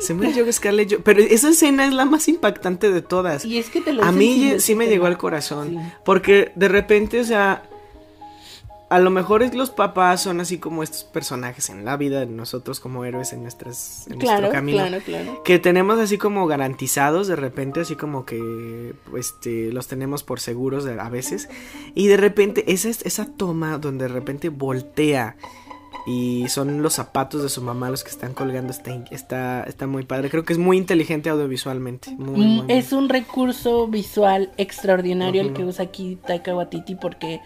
Se 0.00 0.14
muere 0.14 0.32
Joe 0.34 0.52
Scarlett 0.52 1.00
Pero 1.04 1.20
esa 1.20 1.50
escena 1.50 1.86
es 1.86 1.92
la 1.92 2.04
más 2.04 2.26
impactante 2.28 2.90
de 2.90 3.02
todas. 3.02 3.44
Y 3.44 3.58
es 3.58 3.70
que 3.70 3.80
te 3.80 3.92
lo 3.92 4.02
A 4.02 4.10
mí 4.10 4.54
sí 4.58 4.74
me 4.74 4.88
llegó 4.88 5.06
al 5.06 5.16
corazón. 5.18 5.70
Sí. 5.70 5.78
Porque 6.04 6.50
de 6.56 6.68
repente, 6.68 7.20
o 7.20 7.24
sea, 7.24 7.62
a 8.92 8.98
lo 9.00 9.10
mejor 9.10 9.42
es 9.42 9.54
los 9.54 9.70
papás 9.70 10.20
son 10.22 10.40
así 10.40 10.58
como 10.58 10.82
estos 10.82 11.04
personajes 11.04 11.70
en 11.70 11.84
la 11.84 11.96
vida 11.96 12.20
de 12.20 12.26
nosotros 12.26 12.78
como 12.80 13.04
héroes 13.04 13.32
en, 13.32 13.42
nuestras, 13.42 14.06
en 14.08 14.18
Claro, 14.18 14.40
nuestro 14.42 14.52
camino. 14.58 14.78
claro, 14.78 15.02
claro. 15.04 15.42
Que 15.44 15.58
tenemos 15.58 15.98
así 15.98 16.18
como 16.18 16.46
garantizados 16.46 17.26
de 17.28 17.36
repente, 17.36 17.80
así 17.80 17.96
como 17.96 18.24
que 18.24 18.94
este, 19.16 19.72
los 19.72 19.86
tenemos 19.88 20.22
por 20.22 20.40
seguros 20.40 20.84
de- 20.84 21.00
a 21.00 21.08
veces. 21.08 21.48
Y 21.94 22.06
de 22.08 22.16
repente, 22.16 22.72
esa, 22.72 22.88
esa 22.90 23.26
toma 23.26 23.78
donde 23.78 24.06
de 24.06 24.12
repente 24.12 24.48
voltea 24.50 25.36
y 26.06 26.48
son 26.48 26.82
los 26.82 26.94
zapatos 26.94 27.42
de 27.44 27.48
su 27.48 27.62
mamá 27.62 27.88
los 27.88 28.02
que 28.02 28.10
están 28.10 28.34
colgando, 28.34 28.72
está, 28.72 28.92
está, 29.12 29.62
está 29.62 29.86
muy 29.86 30.04
padre. 30.04 30.30
Creo 30.30 30.42
que 30.44 30.52
es 30.52 30.58
muy 30.58 30.76
inteligente 30.76 31.30
audiovisualmente. 31.30 32.10
Muy. 32.18 32.64
Es 32.68 32.92
un 32.92 33.08
recurso 33.08 33.86
visual 33.86 34.50
extraordinario 34.56 35.42
el 35.42 35.52
que 35.52 35.64
usa 35.64 35.84
aquí 35.84 36.18
Taika 36.26 36.54
Waititi 36.56 36.96
porque 36.96 37.40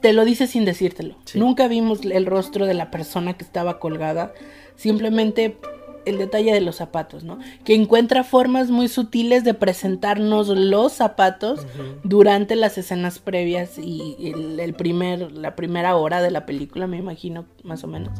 te 0.00 0.12
lo 0.12 0.24
dice 0.24 0.46
sin 0.46 0.64
decírtelo. 0.64 1.16
Sí. 1.24 1.38
Nunca 1.38 1.68
vimos 1.68 2.04
el 2.04 2.26
rostro 2.26 2.66
de 2.66 2.74
la 2.74 2.90
persona 2.90 3.34
que 3.34 3.44
estaba 3.44 3.78
colgada, 3.78 4.32
simplemente 4.76 5.58
el 6.04 6.18
detalle 6.18 6.52
de 6.52 6.60
los 6.60 6.76
zapatos, 6.76 7.24
¿no? 7.24 7.38
Que 7.64 7.74
encuentra 7.74 8.24
formas 8.24 8.70
muy 8.70 8.88
sutiles 8.88 9.42
de 9.42 9.54
presentarnos 9.54 10.48
los 10.48 10.92
zapatos 10.92 11.66
durante 12.02 12.56
las 12.56 12.76
escenas 12.76 13.18
previas 13.18 13.78
y 13.78 14.16
el, 14.34 14.60
el 14.60 14.74
primer, 14.74 15.32
la 15.32 15.56
primera 15.56 15.96
hora 15.96 16.20
de 16.20 16.30
la 16.30 16.44
película, 16.44 16.86
me 16.86 16.98
imagino, 16.98 17.46
más 17.62 17.84
o 17.84 17.86
menos. 17.86 18.12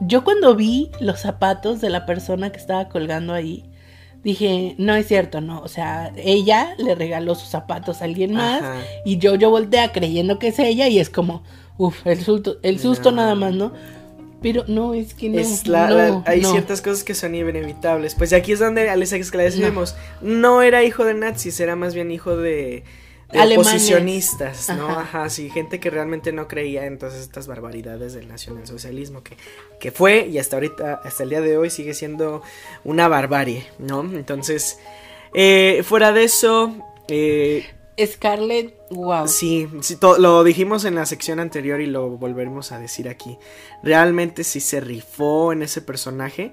Yo 0.00 0.22
cuando 0.22 0.54
vi 0.54 0.90
los 1.00 1.20
zapatos 1.20 1.80
de 1.80 1.90
la 1.90 2.06
persona 2.06 2.50
que 2.50 2.58
estaba 2.58 2.88
colgando 2.88 3.34
ahí, 3.34 3.67
dije, 4.32 4.74
no 4.78 4.94
es 4.94 5.06
cierto, 5.06 5.40
no, 5.40 5.60
o 5.60 5.68
sea, 5.68 6.12
ella 6.16 6.74
le 6.78 6.94
regaló 6.94 7.34
sus 7.34 7.48
zapatos 7.48 8.00
a 8.00 8.04
alguien 8.04 8.32
más 8.34 8.62
Ajá. 8.62 8.76
y 9.04 9.18
yo 9.18 9.34
yo 9.34 9.50
voltea 9.50 9.92
creyendo 9.92 10.38
que 10.38 10.48
es 10.48 10.58
ella 10.58 10.88
y 10.88 10.98
es 10.98 11.10
como, 11.10 11.42
uff, 11.76 12.06
el 12.06 12.20
susto, 12.22 12.56
el 12.62 12.78
susto 12.78 13.10
No. 13.10 13.16
nada 13.18 13.34
más, 13.34 13.54
¿no? 13.54 13.72
Pero 14.40 14.64
no, 14.68 14.94
es 14.94 15.14
que 15.14 15.28
no. 15.28 15.40
Es 15.40 15.66
la- 15.66 15.88
no, 15.88 15.96
la- 15.96 16.22
hay 16.26 16.40
no. 16.42 16.52
ciertas 16.52 16.80
cosas 16.80 17.02
que 17.02 17.14
son 17.14 17.34
inevitables. 17.34 18.14
Pues 18.14 18.32
aquí 18.32 18.52
es 18.52 18.60
donde 18.60 18.88
Alex 18.88 19.12
esclarecemos. 19.12 19.96
No. 20.22 20.62
era 20.62 20.84
hijo 20.84 21.04
de 21.04 21.14
nazis, 21.14 21.58
era 21.58 21.74
más 21.74 21.92
bien 21.94 22.12
hijo 22.12 22.36
de, 22.36 22.84
oposicionistas, 23.32 24.68
¿no? 24.70 24.88
Ajá. 24.88 25.00
Ajá. 25.00 25.30
sí, 25.30 25.50
gente 25.50 25.80
que 25.80 25.90
realmente 25.90 26.32
no 26.32 26.48
creía 26.48 26.86
en 26.86 26.98
todas 26.98 27.14
estas 27.14 27.46
barbaridades 27.46 28.14
del 28.14 28.28
nacionalsocialismo 28.28 29.22
que, 29.22 29.36
que 29.80 29.90
fue 29.90 30.26
y 30.26 30.38
hasta 30.38 30.56
ahorita, 30.56 31.00
hasta 31.04 31.22
el 31.22 31.30
día 31.30 31.40
de 31.40 31.58
hoy 31.58 31.70
sigue 31.70 31.94
siendo 31.94 32.42
una 32.84 33.08
barbarie, 33.08 33.66
¿no? 33.78 34.00
Entonces, 34.00 34.78
eh, 35.34 35.82
fuera 35.84 36.12
de 36.12 36.24
eso, 36.24 36.74
eh, 37.08 37.66
Scarlett, 38.06 38.74
wow. 38.90 39.26
Sí, 39.26 39.68
sí, 39.80 39.98
lo 40.18 40.44
dijimos 40.44 40.84
en 40.84 40.94
la 40.94 41.04
sección 41.04 41.40
anterior 41.40 41.80
y 41.80 41.86
lo 41.86 42.10
volveremos 42.10 42.70
a 42.72 42.78
decir 42.78 43.08
aquí. 43.08 43.38
Realmente 43.82 44.44
sí 44.44 44.60
se 44.60 44.80
rifó 44.80 45.52
en 45.52 45.62
ese 45.62 45.82
personaje. 45.82 46.52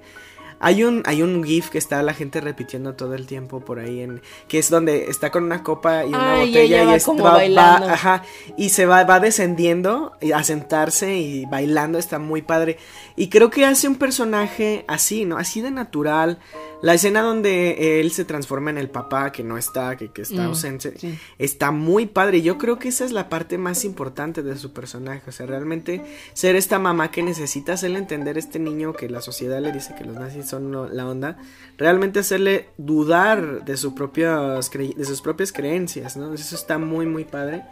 Hay 0.58 0.84
un, 0.84 1.02
hay 1.06 1.22
un 1.22 1.44
GIF 1.44 1.68
que 1.70 1.78
está 1.78 2.02
la 2.02 2.14
gente 2.14 2.40
repitiendo 2.40 2.94
todo 2.94 3.14
el 3.14 3.26
tiempo 3.26 3.60
por 3.60 3.78
ahí 3.78 4.00
en. 4.00 4.22
que 4.48 4.58
es 4.58 4.70
donde 4.70 5.10
está 5.10 5.30
con 5.30 5.44
una 5.44 5.62
copa 5.62 6.04
y 6.04 6.08
una 6.08 6.42
y 6.44 6.48
botella 6.48 6.82
ella 6.82 6.82
y, 6.82 6.86
va 6.98 7.04
como 7.04 7.24
va- 7.24 7.48
va- 7.48 7.92
ajá, 7.92 8.22
y 8.56 8.70
se 8.70 8.86
va, 8.86 9.04
va 9.04 9.20
descendiendo 9.20 10.12
y 10.20 10.32
a 10.32 10.42
sentarse 10.44 11.16
y 11.16 11.44
bailando, 11.46 11.98
está 11.98 12.18
muy 12.18 12.42
padre. 12.42 12.78
Y 13.16 13.28
creo 13.28 13.50
que 13.50 13.64
hace 13.64 13.86
un 13.88 13.96
personaje 13.96 14.84
así, 14.88 15.24
¿no? 15.24 15.36
Así 15.36 15.60
de 15.60 15.70
natural. 15.70 16.38
La 16.82 16.92
escena 16.92 17.22
donde 17.22 18.00
él 18.00 18.10
se 18.12 18.26
transforma 18.26 18.68
en 18.70 18.76
el 18.76 18.90
papá 18.90 19.32
que 19.32 19.42
no 19.42 19.56
está, 19.56 19.96
que, 19.96 20.10
que 20.12 20.20
está 20.22 20.42
Mm, 20.42 20.46
ausente, 20.46 20.92
sí. 20.98 21.18
está 21.38 21.70
muy 21.70 22.04
padre. 22.04 22.42
Yo 22.42 22.58
creo 22.58 22.78
que 22.78 22.88
esa 22.88 23.06
es 23.06 23.12
la 23.12 23.30
parte 23.30 23.56
más 23.56 23.82
importante 23.84 24.42
de 24.42 24.56
su 24.56 24.72
personaje. 24.74 25.22
O 25.26 25.32
sea, 25.32 25.46
realmente 25.46 26.02
ser 26.34 26.54
esta 26.54 26.78
mamá 26.78 27.10
que 27.10 27.22
necesita 27.22 27.72
hacerle 27.72 27.98
entender 27.98 28.36
a 28.36 28.40
este 28.40 28.58
niño 28.58 28.92
que 28.92 29.08
la 29.08 29.22
sociedad 29.22 29.60
le 29.60 29.72
dice 29.72 29.94
que 29.96 30.04
los 30.04 30.16
nazis 30.16 30.45
son 30.46 30.96
la 30.96 31.06
onda. 31.08 31.36
Realmente 31.76 32.20
hacerle 32.20 32.68
dudar 32.78 33.64
de, 33.64 33.76
su 33.76 33.94
propias 33.94 34.70
de 34.72 35.04
sus 35.04 35.20
propias 35.20 35.52
creencias, 35.52 36.16
¿no? 36.16 36.32
Eso 36.32 36.54
está 36.54 36.78
muy, 36.78 37.06
muy 37.06 37.24
padre. 37.24 37.62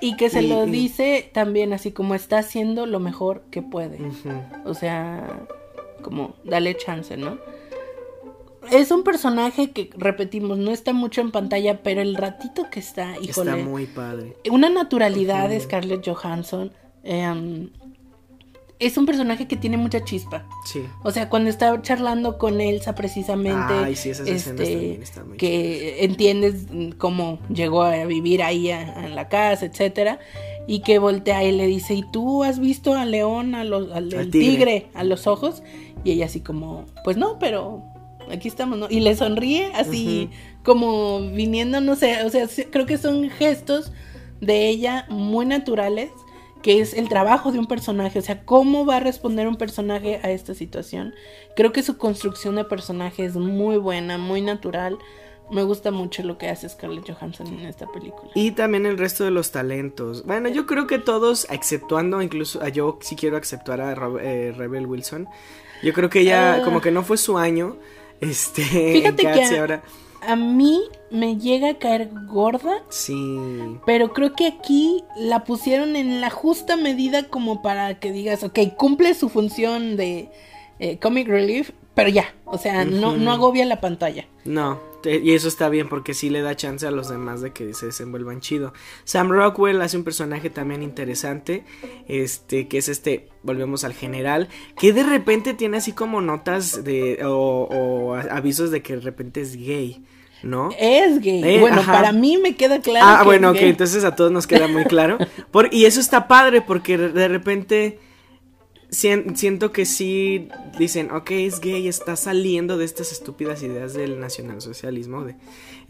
Y 0.00 0.16
que 0.16 0.30
se 0.30 0.42
Y- 0.42 0.48
lo 0.48 0.66
y- 0.66 0.70
dice 0.70 1.30
también 1.34 1.72
así 1.74 1.92
como 1.92 2.14
está 2.14 2.38
haciendo 2.38 2.86
lo 2.86 3.00
mejor 3.00 3.42
que 3.50 3.60
puede. 3.62 3.98
O 4.64 4.72
sea, 4.74 5.40
como 6.02 6.34
dale 6.44 6.76
chance, 6.76 7.16
¿no? 7.16 7.38
es 8.70 8.90
un 8.90 9.02
personaje 9.02 9.70
que, 9.72 9.90
repetimos, 9.96 10.58
no 10.58 10.70
está 10.70 10.92
mucho 10.92 11.20
en 11.22 11.30
pantalla, 11.32 11.82
pero 11.82 12.02
el 12.02 12.14
ratito 12.14 12.66
que 12.70 12.78
está, 12.78 13.16
híjole. 13.20 13.50
Está 13.52 13.56
muy 13.64 13.86
padre. 13.86 14.36
Una 14.50 14.68
naturalidad 14.70 15.48
de 15.48 15.58
Scarlett 15.60 16.06
Johansson. 16.06 16.70
em, 17.02 17.70
es 18.80 18.96
un 18.96 19.04
personaje 19.04 19.46
que 19.46 19.56
tiene 19.56 19.76
mucha 19.76 20.02
chispa. 20.02 20.44
Sí. 20.64 20.82
O 21.02 21.10
sea, 21.12 21.28
cuando 21.28 21.50
está 21.50 21.80
charlando 21.82 22.38
con 22.38 22.60
Elsa 22.60 22.94
precisamente, 22.94 23.72
Ay, 23.72 23.94
sí, 23.94 24.10
esas 24.10 24.26
escenas 24.26 24.60
este, 24.60 24.74
también 24.74 25.02
están 25.02 25.28
muy 25.28 25.36
que 25.36 26.04
entiendes 26.04 26.66
cómo 26.96 27.38
llegó 27.48 27.82
a 27.82 28.06
vivir 28.06 28.42
ahí 28.42 28.70
a, 28.70 29.04
a 29.04 29.08
la 29.08 29.28
casa, 29.28 29.66
etcétera, 29.66 30.18
y 30.66 30.80
que 30.80 30.98
voltea 30.98 31.44
y 31.44 31.52
le 31.52 31.66
dice, 31.66 31.94
¿y 31.94 32.02
tú 32.10 32.42
has 32.42 32.58
visto 32.58 32.94
al 32.94 33.10
león, 33.10 33.54
a 33.54 33.64
los, 33.64 33.92
al, 33.92 34.08
tigre. 34.08 34.30
tigre. 34.30 34.86
a 34.94 35.04
los 35.04 35.26
ojos? 35.26 35.62
Y 36.02 36.12
ella 36.12 36.24
así 36.24 36.40
como, 36.40 36.86
pues 37.04 37.18
no, 37.18 37.38
pero 37.38 37.82
aquí 38.32 38.48
estamos, 38.48 38.78
¿no? 38.78 38.86
Y 38.88 39.00
le 39.00 39.14
sonríe 39.14 39.70
así 39.74 40.30
como 40.62 41.20
viniendo, 41.20 41.80
no 41.82 41.96
sé, 41.96 42.22
o 42.24 42.30
sea, 42.30 42.48
creo 42.70 42.86
que 42.86 42.96
son 42.96 43.28
gestos 43.28 43.92
de 44.40 44.68
ella 44.68 45.06
muy 45.10 45.44
naturales 45.44 46.10
que 46.62 46.80
es 46.80 46.94
el 46.94 47.08
trabajo 47.08 47.52
de 47.52 47.58
un 47.58 47.66
personaje, 47.66 48.18
o 48.18 48.22
sea, 48.22 48.44
cómo 48.44 48.84
va 48.86 48.96
a 48.96 49.00
responder 49.00 49.48
un 49.48 49.56
personaje 49.56 50.20
a 50.22 50.30
esta 50.30 50.54
situación. 50.54 51.14
Creo 51.56 51.72
que 51.72 51.82
su 51.82 51.96
construcción 51.96 52.56
de 52.56 52.64
personaje 52.64 53.24
es 53.24 53.34
muy 53.36 53.76
buena, 53.78 54.18
muy 54.18 54.40
natural. 54.42 54.98
Me 55.50 55.62
gusta 55.64 55.90
mucho 55.90 56.22
lo 56.22 56.38
que 56.38 56.48
hace 56.48 56.68
Scarlett 56.68 57.10
Johansson 57.10 57.46
en 57.48 57.66
esta 57.66 57.86
película. 57.90 58.30
Y 58.36 58.52
también 58.52 58.86
el 58.86 58.98
resto 58.98 59.24
de 59.24 59.32
los 59.32 59.50
talentos. 59.50 60.24
Bueno, 60.24 60.48
yo 60.48 60.64
creo 60.66 60.86
que 60.86 60.98
todos, 61.00 61.48
exceptuando 61.50 62.22
incluso 62.22 62.62
a 62.62 62.68
yo, 62.68 62.98
si 63.00 63.16
quiero 63.16 63.36
aceptar 63.36 63.80
a 63.80 63.94
Rob- 63.96 64.20
eh, 64.22 64.52
Rebel 64.56 64.86
Wilson. 64.86 65.26
Yo 65.82 65.92
creo 65.92 66.08
que 66.08 66.20
ella, 66.20 66.56
Ah. 66.56 66.62
como 66.62 66.80
que 66.80 66.90
no 66.92 67.02
fue 67.02 67.16
su 67.16 67.36
año. 67.38 67.76
Este, 68.20 68.62
Fíjate 68.62 69.22
en 69.22 69.28
Cats 69.34 69.50
que- 69.50 69.58
ahora. 69.58 69.82
A 70.20 70.36
mí 70.36 70.82
me 71.10 71.36
llega 71.38 71.70
a 71.70 71.78
caer 71.78 72.10
gorda, 72.28 72.82
Sí. 72.88 73.14
pero 73.86 74.12
creo 74.12 74.34
que 74.34 74.46
aquí 74.46 75.02
la 75.16 75.44
pusieron 75.44 75.96
en 75.96 76.20
la 76.20 76.30
justa 76.30 76.76
medida 76.76 77.28
como 77.28 77.62
para 77.62 77.98
que 77.98 78.12
digas, 78.12 78.44
ok, 78.44 78.58
cumple 78.76 79.14
su 79.14 79.28
función 79.28 79.96
de 79.96 80.28
eh, 80.78 80.98
comic 80.98 81.28
relief, 81.28 81.70
pero 81.94 82.08
ya, 82.08 82.32
o 82.44 82.56
sea, 82.58 82.84
no, 82.84 83.16
no 83.16 83.32
agobia 83.32 83.64
la 83.66 83.80
pantalla. 83.80 84.26
No, 84.44 84.80
y 85.04 85.32
eso 85.32 85.48
está 85.48 85.68
bien 85.68 85.88
porque 85.88 86.14
sí 86.14 86.30
le 86.30 86.40
da 86.40 86.54
chance 86.56 86.86
a 86.86 86.90
los 86.90 87.08
demás 87.10 87.40
de 87.42 87.52
que 87.52 87.74
se 87.74 87.86
desenvuelvan 87.86 88.40
chido. 88.40 88.72
Sam 89.04 89.30
Rockwell 89.30 89.80
hace 89.82 89.96
un 89.98 90.04
personaje 90.04 90.48
también 90.48 90.82
interesante, 90.82 91.64
este, 92.08 92.68
que 92.68 92.78
es 92.78 92.88
este, 92.88 93.28
volvemos 93.42 93.84
al 93.84 93.92
general, 93.92 94.48
que 94.78 94.92
de 94.92 95.02
repente 95.02 95.52
tiene 95.54 95.78
así 95.78 95.92
como 95.92 96.20
notas 96.20 96.84
de, 96.84 97.22
o, 97.24 97.68
o 97.70 98.14
avisos 98.14 98.70
de 98.70 98.82
que 98.82 98.94
de 98.96 99.00
repente 99.02 99.40
es 99.42 99.56
gay, 99.56 100.02
¿no? 100.42 100.70
Es 100.78 101.20
gay. 101.20 101.42
Eh, 101.44 101.60
bueno, 101.60 101.80
ajá. 101.80 101.92
para 101.92 102.12
mí 102.12 102.36
me 102.38 102.54
queda 102.56 102.80
claro. 102.80 103.06
Ah, 103.08 103.18
que 103.20 103.24
bueno, 103.26 103.50
es 103.52 103.56
ok, 103.56 103.62
entonces 103.62 104.04
a 104.04 104.14
todos 104.16 104.30
nos 104.32 104.46
queda 104.46 104.68
muy 104.68 104.84
claro. 104.84 105.18
Por, 105.50 105.72
y 105.72 105.84
eso 105.86 106.00
está 106.00 106.28
padre 106.28 106.62
porque 106.62 106.96
de 106.98 107.28
repente 107.28 107.98
sien- 108.90 109.36
siento 109.36 109.72
que 109.72 109.84
sí 109.86 110.48
dicen, 110.78 111.10
ok, 111.10 111.30
es 111.32 111.60
gay, 111.60 111.86
está 111.88 112.16
saliendo 112.16 112.76
de 112.78 112.84
estas 112.84 113.12
estúpidas 113.12 113.62
ideas 113.62 113.94
del 113.94 114.18
nacionalsocialismo. 114.20 115.24
De, 115.24 115.36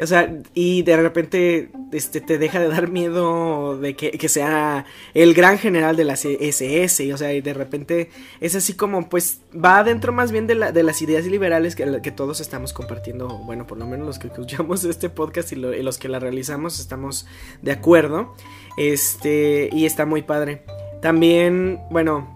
o 0.02 0.06
sea, 0.06 0.34
y 0.54 0.82
de 0.82 0.96
repente 0.96 1.70
este, 1.92 2.20
te 2.20 2.38
deja 2.38 2.58
de 2.60 2.68
dar 2.68 2.88
miedo 2.88 3.78
de 3.78 3.94
que, 3.96 4.28
sea 4.28 4.84
el 5.14 5.34
gran 5.34 5.58
general 5.58 5.96
de 5.96 6.04
la 6.04 6.14
SS. 6.14 7.12
O 7.12 7.16
sea, 7.16 7.32
y 7.32 7.40
de 7.40 7.54
repente 7.54 8.10
es 8.40 8.54
así 8.54 8.74
como, 8.74 9.08
pues, 9.08 9.40
va 9.52 9.78
adentro 9.78 10.12
más 10.12 10.32
bien 10.32 10.46
de, 10.46 10.54
la, 10.54 10.72
de 10.72 10.82
las 10.82 11.02
ideas 11.02 11.26
liberales 11.26 11.76
que, 11.76 12.10
todos 12.12 12.40
estamos 12.40 12.72
compartiendo. 12.72 13.28
Bueno, 13.38 13.66
por 13.66 13.78
lo 13.78 13.86
menos 13.86 14.06
los 14.06 14.18
que 14.18 14.28
escuchamos 14.28 14.84
este 14.84 15.10
podcast 15.10 15.52
y, 15.52 15.56
lo- 15.56 15.74
y 15.74 15.82
los 15.82 15.98
que 15.98 16.08
la 16.08 16.18
realizamos 16.18 16.80
estamos 16.80 17.26
de 17.62 17.72
acuerdo. 17.72 18.34
Este, 18.76 19.68
y 19.72 19.86
está 19.86 20.06
muy 20.06 20.22
padre. 20.22 20.64
También, 21.02 21.80
bueno, 21.90 22.28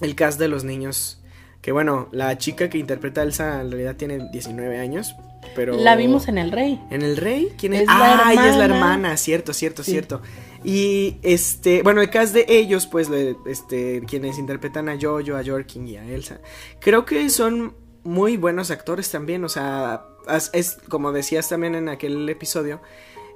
el 0.00 0.14
cast 0.14 0.38
de 0.38 0.48
los 0.48 0.64
niños. 0.64 1.22
Que 1.62 1.72
bueno, 1.72 2.08
la 2.10 2.38
chica 2.38 2.70
que 2.70 2.78
interpreta 2.78 3.22
Elsa 3.22 3.60
en 3.60 3.70
realidad 3.70 3.96
tiene 3.96 4.30
19 4.32 4.78
años. 4.78 5.14
Pero. 5.54 5.76
La 5.76 5.96
vimos 5.96 6.28
en 6.28 6.38
El 6.38 6.52
Rey. 6.52 6.80
¿En 6.90 7.02
el 7.02 7.16
rey? 7.16 7.52
¿Quién 7.58 7.74
es? 7.74 7.82
Es 7.82 7.88
ah, 7.90 8.30
ella 8.32 8.48
es 8.50 8.56
la 8.56 8.64
hermana. 8.64 9.16
cierto, 9.16 9.52
cierto, 9.52 9.82
Sí. 9.82 9.92
cierto. 9.92 10.20
Y 10.62 11.16
este, 11.22 11.82
bueno, 11.82 12.02
el 12.02 12.10
cast 12.10 12.34
de 12.34 12.44
ellos, 12.48 12.86
pues, 12.86 13.08
este, 13.46 14.02
quienes 14.06 14.38
interpretan 14.38 14.88
a 14.88 14.96
Jojo, 15.00 15.36
a 15.36 15.42
Jorkin 15.44 15.88
y 15.88 15.96
a 15.96 16.04
Elsa, 16.04 16.40
creo 16.80 17.04
que 17.06 17.30
son 17.30 17.74
muy 18.04 18.36
buenos 18.36 18.70
actores 18.70 19.10
también. 19.10 19.44
O 19.44 19.48
sea, 19.48 20.04
es 20.52 20.76
como 20.88 21.12
decías 21.12 21.48
también 21.48 21.74
en 21.74 21.88
aquel 21.88 22.28
episodio, 22.28 22.80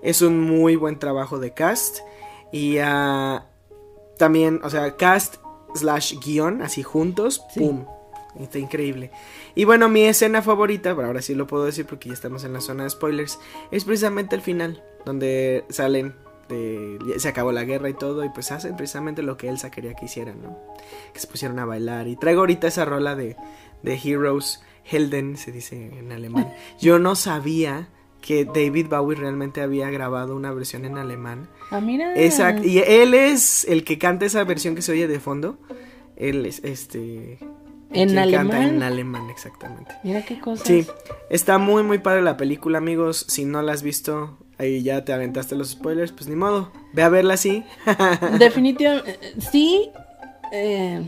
es 0.02 0.20
un 0.22 0.38
muy 0.40 0.76
buen 0.76 0.98
trabajo 0.98 1.38
de 1.38 1.54
cast. 1.54 1.98
Y 2.52 2.76
ah, 2.78 3.46
también, 4.18 4.60
o 4.62 4.70
sea, 4.70 4.96
cast 4.96 5.36
slash 5.74 6.14
guion, 6.24 6.62
así 6.62 6.82
juntos, 6.82 7.42
Sí. 7.52 7.60
pum. 7.60 7.84
Está 8.38 8.58
increíble. 8.58 9.10
Y 9.54 9.64
bueno, 9.64 9.88
mi 9.88 10.04
escena 10.04 10.42
favorita, 10.42 10.94
pero 10.94 11.06
ahora 11.06 11.22
sí 11.22 11.34
lo 11.34 11.46
puedo 11.46 11.64
decir 11.64 11.86
porque 11.86 12.08
ya 12.08 12.14
estamos 12.14 12.44
en 12.44 12.52
la 12.52 12.60
zona 12.60 12.84
de 12.84 12.90
spoilers, 12.90 13.38
es 13.70 13.84
precisamente 13.84 14.34
el 14.34 14.42
final, 14.42 14.82
donde 15.04 15.64
salen, 15.68 16.14
de, 16.48 16.98
se 17.18 17.28
acabó 17.28 17.52
la 17.52 17.64
guerra 17.64 17.88
y 17.88 17.94
todo, 17.94 18.24
y 18.24 18.28
pues 18.30 18.50
hacen 18.50 18.76
precisamente 18.76 19.22
lo 19.22 19.36
que 19.36 19.48
Elsa 19.48 19.70
quería 19.70 19.94
que 19.94 20.06
hicieran, 20.06 20.42
¿no? 20.42 20.58
Que 21.12 21.20
se 21.20 21.26
pusieron 21.26 21.58
a 21.58 21.64
bailar. 21.64 22.08
Y 22.08 22.16
traigo 22.16 22.40
ahorita 22.40 22.66
esa 22.66 22.84
rola 22.84 23.14
de, 23.14 23.36
de 23.82 24.00
Heroes, 24.02 24.62
Helden, 24.84 25.36
se 25.36 25.52
dice 25.52 25.98
en 25.98 26.10
alemán. 26.10 26.52
Yo 26.80 26.98
no 26.98 27.14
sabía 27.14 27.88
que 28.24 28.46
David 28.46 28.86
Bowie 28.88 29.16
realmente 29.16 29.60
había 29.60 29.90
grabado 29.90 30.34
una 30.34 30.50
versión 30.50 30.86
en 30.86 30.96
alemán. 30.96 31.48
Ah, 31.70 31.80
mira. 31.80 32.14
Exacto. 32.16 32.66
Y 32.66 32.78
él 32.78 33.12
es 33.12 33.64
el 33.66 33.84
que 33.84 33.98
canta 33.98 34.24
esa 34.24 34.42
versión 34.44 34.74
que 34.74 34.80
se 34.80 34.92
oye 34.92 35.06
de 35.06 35.20
fondo. 35.20 35.58
Él 36.16 36.46
es 36.46 36.64
este. 36.64 37.38
¿En 37.94 38.08
quien 38.10 38.30
Canta 38.30 38.56
alemán? 38.56 38.74
en 38.76 38.82
alemán, 38.82 39.30
exactamente. 39.30 39.94
Mira 40.02 40.24
qué 40.24 40.38
cosas. 40.40 40.66
Sí, 40.66 40.86
está 41.30 41.58
muy, 41.58 41.82
muy 41.82 41.98
padre 41.98 42.22
la 42.22 42.36
película, 42.36 42.78
amigos. 42.78 43.24
Si 43.28 43.44
no 43.44 43.62
la 43.62 43.72
has 43.72 43.82
visto, 43.82 44.38
ahí 44.58 44.82
ya 44.82 45.04
te 45.04 45.12
aventaste 45.12 45.54
los 45.54 45.70
spoilers, 45.70 46.12
pues 46.12 46.28
ni 46.28 46.36
modo. 46.36 46.72
Ve 46.92 47.02
a 47.02 47.08
verla 47.08 47.34
así. 47.34 47.64
Definitivamente. 48.38 49.18
Sí. 49.50 49.90
eh, 50.52 51.06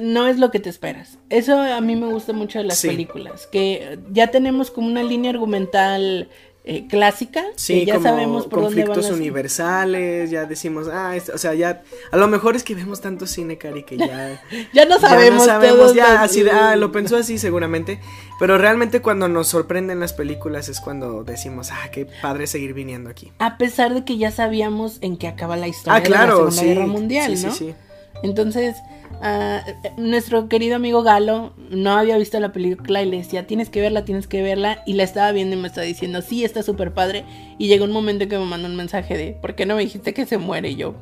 no 0.00 0.26
es 0.26 0.38
lo 0.38 0.50
que 0.50 0.60
te 0.60 0.70
esperas. 0.70 1.18
Eso 1.28 1.60
a 1.60 1.80
mí 1.80 1.94
me 1.94 2.06
gusta 2.10 2.32
mucho 2.32 2.58
de 2.58 2.64
las 2.64 2.78
Sí. 2.78 2.88
películas. 2.88 3.46
Que 3.46 3.98
ya 4.10 4.28
tenemos 4.28 4.70
como 4.70 4.86
una 4.88 5.02
línea 5.02 5.30
argumental 5.30 6.28
eh, 6.66 6.86
clásica. 6.88 7.44
Sí, 7.56 7.80
que 7.80 7.86
ya 7.86 7.94
como 7.96 8.08
sabemos 8.08 8.46
por 8.46 8.62
dónde 8.62 8.82
van 8.82 8.86
conflictos 8.94 9.14
universales, 9.18 10.30
ya 10.30 10.46
decimos, 10.46 10.88
ah, 10.92 11.14
es- 11.14 11.28
o 11.28 11.36
sea, 11.38 11.54
ya, 11.54 11.82
a 12.10 12.16
lo 12.16 12.26
mejor 12.28 12.56
es 12.56 12.64
que 12.64 12.74
vemos 12.74 13.00
tanto 13.00 13.26
cine, 13.26 13.58
Cari, 13.58 13.84
que 13.84 13.96
ya... 13.98 14.40
Ya 14.72 14.84
no 14.86 14.98
sabemos. 14.98 15.46
ya 15.46 15.52
no 15.54 15.60
sabemos, 15.60 15.78
todos 15.78 15.94
ya 15.94 16.22
así 16.22 16.42
de, 16.42 16.50
ah, 16.50 16.74
lo 16.76 16.90
pensó 16.90 17.16
así 17.16 17.38
seguramente, 17.38 18.00
pero 18.38 18.56
realmente 18.58 19.00
cuando 19.02 19.28
nos 19.28 19.48
sorprenden 19.48 20.00
las 20.00 20.12
películas 20.14 20.68
es 20.68 20.80
cuando 20.80 21.22
decimos, 21.24 21.70
ah, 21.70 21.90
qué 21.92 22.06
padre 22.22 22.46
seguir 22.46 22.72
viniendo 22.74 23.10
aquí. 23.10 23.30
A 23.38 23.58
pesar 23.58 23.92
de 23.94 24.04
que 24.04 24.16
ya 24.16 24.30
sabíamos 24.30 24.98
en 25.02 25.16
qué 25.18 25.28
acaba 25.28 25.56
la 25.56 25.68
historia 25.68 25.96
Ah, 25.96 26.02
claro, 26.02 26.38
de 26.38 26.44
la 26.46 26.50
Segunda 26.50 26.60
sí, 26.62 26.66
Guerra 26.68 26.86
Mundial, 26.86 27.36
sí, 27.36 27.46
¿no? 27.46 27.52
sí, 27.52 27.64
sí. 27.68 27.74
Entonces, 28.22 28.76
ah, 29.22 29.62
nuestro 29.96 30.48
querido 30.48 30.76
amigo 30.76 31.02
Galo 31.02 31.52
no 31.70 31.92
había 31.92 32.16
visto 32.18 32.38
la 32.40 32.52
película 32.52 33.02
y 33.02 33.06
le 33.10 33.18
decía, 33.18 33.46
tienes 33.46 33.68
que 33.70 33.80
verla, 33.80 34.04
tienes 34.04 34.26
que 34.26 34.42
verla. 34.42 34.82
Y 34.86 34.94
la 34.94 35.02
estaba 35.04 35.30
viendo 35.32 35.56
y 35.56 35.58
me 35.60 35.68
estaba 35.68 35.86
diciendo, 35.86 36.22
sí, 36.22 36.44
está 36.44 36.62
súper 36.62 36.92
padre. 36.92 37.24
Y 37.58 37.68
llegó 37.68 37.84
un 37.84 37.92
momento 37.92 38.24
en 38.24 38.30
que 38.30 38.38
me 38.38 38.44
mandó 38.46 38.68
un 38.68 38.76
mensaje 38.76 39.16
de, 39.16 39.32
¿por 39.32 39.54
qué 39.54 39.66
no 39.66 39.76
me 39.76 39.82
dijiste 39.82 40.14
que 40.14 40.26
se 40.26 40.38
muere? 40.38 40.70
Y 40.70 40.76
yo, 40.76 40.94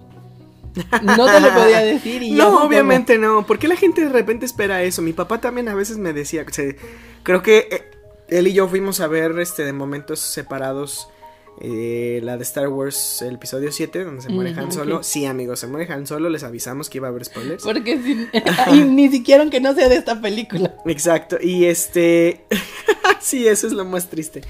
no 1.03 1.27
te 1.27 1.41
lo 1.41 1.53
podía 1.55 1.81
decir. 1.85 2.23
Y 2.23 2.31
yo, 2.31 2.37
No, 2.37 2.53
como- 2.53 2.67
obviamente 2.67 3.19
no. 3.19 3.47
¿Por 3.47 3.59
qué 3.59 3.69
la 3.69 3.77
gente 3.77 4.03
de 4.03 4.09
repente 4.11 4.47
espera 4.47 4.83
eso? 4.83 5.03
Mi 5.03 5.13
papá 5.13 5.41
también 5.41 5.69
a 5.69 5.75
veces 5.75 5.99
me 5.99 6.13
decía, 6.13 6.45
se- 6.51 6.77
creo 7.23 7.43
que 7.43 7.69
eh, 7.71 7.83
él 8.29 8.47
y 8.47 8.53
yo 8.53 8.69
fuimos 8.69 9.01
a 9.01 9.07
ver 9.09 9.39
este 9.39 9.65
de 9.65 9.73
momentos 9.73 10.21
separados 10.21 11.09
eh, 11.65 12.21
la 12.25 12.37
de 12.37 12.43
Star 12.43 12.67
Wars, 12.69 13.23
el 13.23 13.37
episodio 13.37 13.71
7, 13.71 14.03
donde 14.05 14.21
se 14.23 14.31
muere 14.31 14.51
Ujú, 14.51 14.61
Han 14.61 14.73
Solo. 14.73 14.97
ok. 14.97 15.03
Sí, 15.05 15.25
amigos, 15.27 15.61
se 15.61 15.69
muere 15.69 15.91
Han 15.93 16.07
Solo, 16.09 16.29
les 16.29 16.43
avisamos 16.43 16.91
que 16.91 16.99
iba 16.99 17.07
a 17.07 17.11
haber 17.11 17.25
spoilers. 17.25 17.63
Porque 17.63 17.99
si- 18.03 18.29
y 18.77 18.81
ni 18.85 19.09
siquiera 19.11 19.43
aunque 19.43 19.61
no 19.61 19.73
sea 19.75 19.89
de 19.89 19.97
esta 19.97 20.21
película. 20.21 20.75
Exacto, 20.87 21.39
y 21.41 21.67
este... 21.67 22.45
sí, 23.21 23.47
eso 23.47 23.67
es 23.69 23.73
lo 23.73 23.85
más 23.85 24.09
triste. 24.11 24.43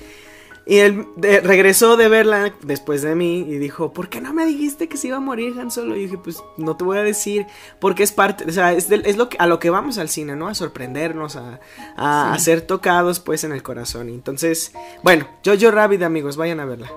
Y 0.65 0.79
él 0.79 1.07
de- 1.17 1.41
regresó 1.41 1.97
de 1.97 2.09
verla 2.09 2.55
después 2.63 3.03
de 3.03 3.15
mí 3.17 3.41
y 3.41 3.59
dijo, 3.59 3.93
¿por 3.93 4.09
qué 4.09 4.21
no 4.21 4.33
me 4.33 4.47
dijiste 4.47 4.89
que 4.89 4.97
se 4.97 5.09
iba 5.09 5.17
a 5.17 5.21
morir 5.21 5.59
Han 5.59 5.71
Solo? 5.73 5.97
Y 5.97 6.05
dije, 6.05 6.19
pues 6.19 6.43
no 6.57 6.77
te 6.77 6.85
voy 6.85 6.99
a 6.99 7.03
decir, 7.03 7.47
porque 7.81 8.05
es 8.05 8.13
parte, 8.13 8.45
o 8.49 8.53
sea, 8.53 8.73
es, 8.73 8.89
es 8.91 9.17
lo 9.17 9.29
que, 9.29 9.37
a 9.41 9.47
lo 9.49 9.59
que 9.59 9.71
vamos 9.71 9.99
al 9.99 10.09
cine, 10.09 10.37
¿no? 10.37 10.47
A 10.49 10.55
sorprendernos, 10.55 11.35
a, 11.37 11.59
a, 11.97 12.29
Sí. 12.31 12.37
a 12.37 12.39
ser 12.39 12.61
tocados 12.61 13.19
pues 13.19 13.43
en 13.43 13.51
el 13.53 13.63
corazón. 13.65 14.09
Entonces, 14.09 14.73
bueno, 15.03 15.27
Jojo 15.45 15.71
Rabbit, 15.73 16.03
amigos, 16.03 16.37
vayan 16.37 16.61
a 16.61 16.65
verla. 16.65 16.93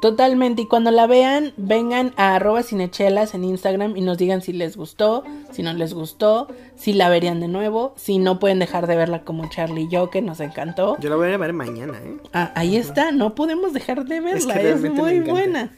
Totalmente, 0.00 0.62
y 0.62 0.66
cuando 0.66 0.90
la 0.90 1.06
vean, 1.06 1.52
vengan 1.56 2.12
a 2.16 2.34
arroba 2.36 2.62
cinechelas 2.62 3.34
en 3.34 3.44
Instagram 3.44 3.96
y 3.96 4.00
nos 4.00 4.16
digan 4.16 4.40
si 4.40 4.52
les 4.52 4.76
gustó, 4.76 5.24
si 5.52 5.62
no 5.62 5.72
les 5.74 5.92
gustó, 5.92 6.48
si 6.76 6.94
la 6.94 7.10
verían 7.10 7.40
de 7.40 7.48
nuevo, 7.48 7.92
si 7.96 8.18
no 8.18 8.38
pueden 8.38 8.58
dejar 8.58 8.86
de 8.86 8.96
verla 8.96 9.22
como 9.22 9.48
Charlie 9.50 9.82
y 9.82 9.88
yo, 9.88 10.08
que 10.08 10.22
nos 10.22 10.40
encantó. 10.40 10.96
Yo 11.00 11.10
la 11.10 11.16
voy 11.16 11.30
a 11.30 11.36
ver 11.36 11.52
mañana, 11.52 11.98
¿eh? 11.98 12.16
Ah, 12.32 12.50
ahí 12.54 12.76
está, 12.76 13.12
no 13.12 13.34
podemos 13.34 13.74
dejar 13.74 14.06
de 14.06 14.20
verla, 14.20 14.54
que 14.54 14.70
es, 14.70 14.80
me 14.80 14.90
muy 14.90 15.20
buena. 15.20 15.72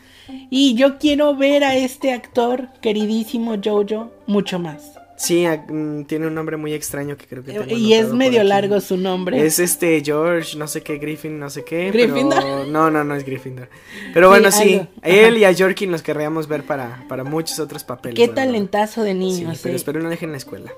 Y 0.51 0.75
yo 0.75 0.99
quiero 0.99 1.35
ver 1.35 1.65
a 1.65 1.77
este 1.77 2.13
actor 2.13 2.69
queridísimo 2.81 3.57
Jojo 3.63 4.13
mucho 4.27 4.59
más. 4.59 5.02
Sí, 5.23 5.47
mm, 5.47 6.03
tiene 6.07 6.27
un 6.27 6.35
nombre 6.35 6.57
muy 6.57 6.75
extraño 6.75 7.17
que 7.17 7.27
creo 7.27 7.45
que 7.45 7.53
tengo 7.53 7.77
Y 7.77 7.93
es 7.95 8.13
medio 8.13 8.43
largo 8.43 8.81
su 8.81 8.97
nombre. 8.97 9.47
Es 9.47 9.61
este 9.61 10.03
George, 10.05 10.59
no 10.59 10.67
sé 10.67 10.83
qué, 10.83 10.99
Griffin, 10.99 11.39
no 11.39 11.49
sé 11.49 11.65
qué. 11.65 11.93
¿Gryffindor? 11.93 12.43
Pero... 12.43 12.67
No, 12.67 12.91
no, 12.91 13.05
no 13.05 13.15
es 13.15 13.25
Gryffindor. 13.25 13.69
Pero 14.13 14.27
Sí, 14.27 14.31
bueno, 14.31 14.51
sí, 14.51 14.81
a 15.01 15.09
él 15.09 15.39
y 15.39 15.45
a 15.45 15.53
Yorkin 15.53 15.93
los 15.93 16.03
querríamos 16.03 16.49
ver 16.49 16.65
para, 16.65 17.05
para 17.09 17.23
muchos 17.23 17.61
otros 17.61 17.85
papeles. 17.85 18.17
Qué 18.19 18.27
talentazo 18.27 19.05
de 19.05 19.13
Sí, 19.13 19.19
niños. 19.19 19.61
pero 19.63 19.75
eh. 19.75 19.77
espero 19.77 20.01
no 20.03 20.09
dejen 20.11 20.33
la 20.33 20.39
escuela. 20.39 20.73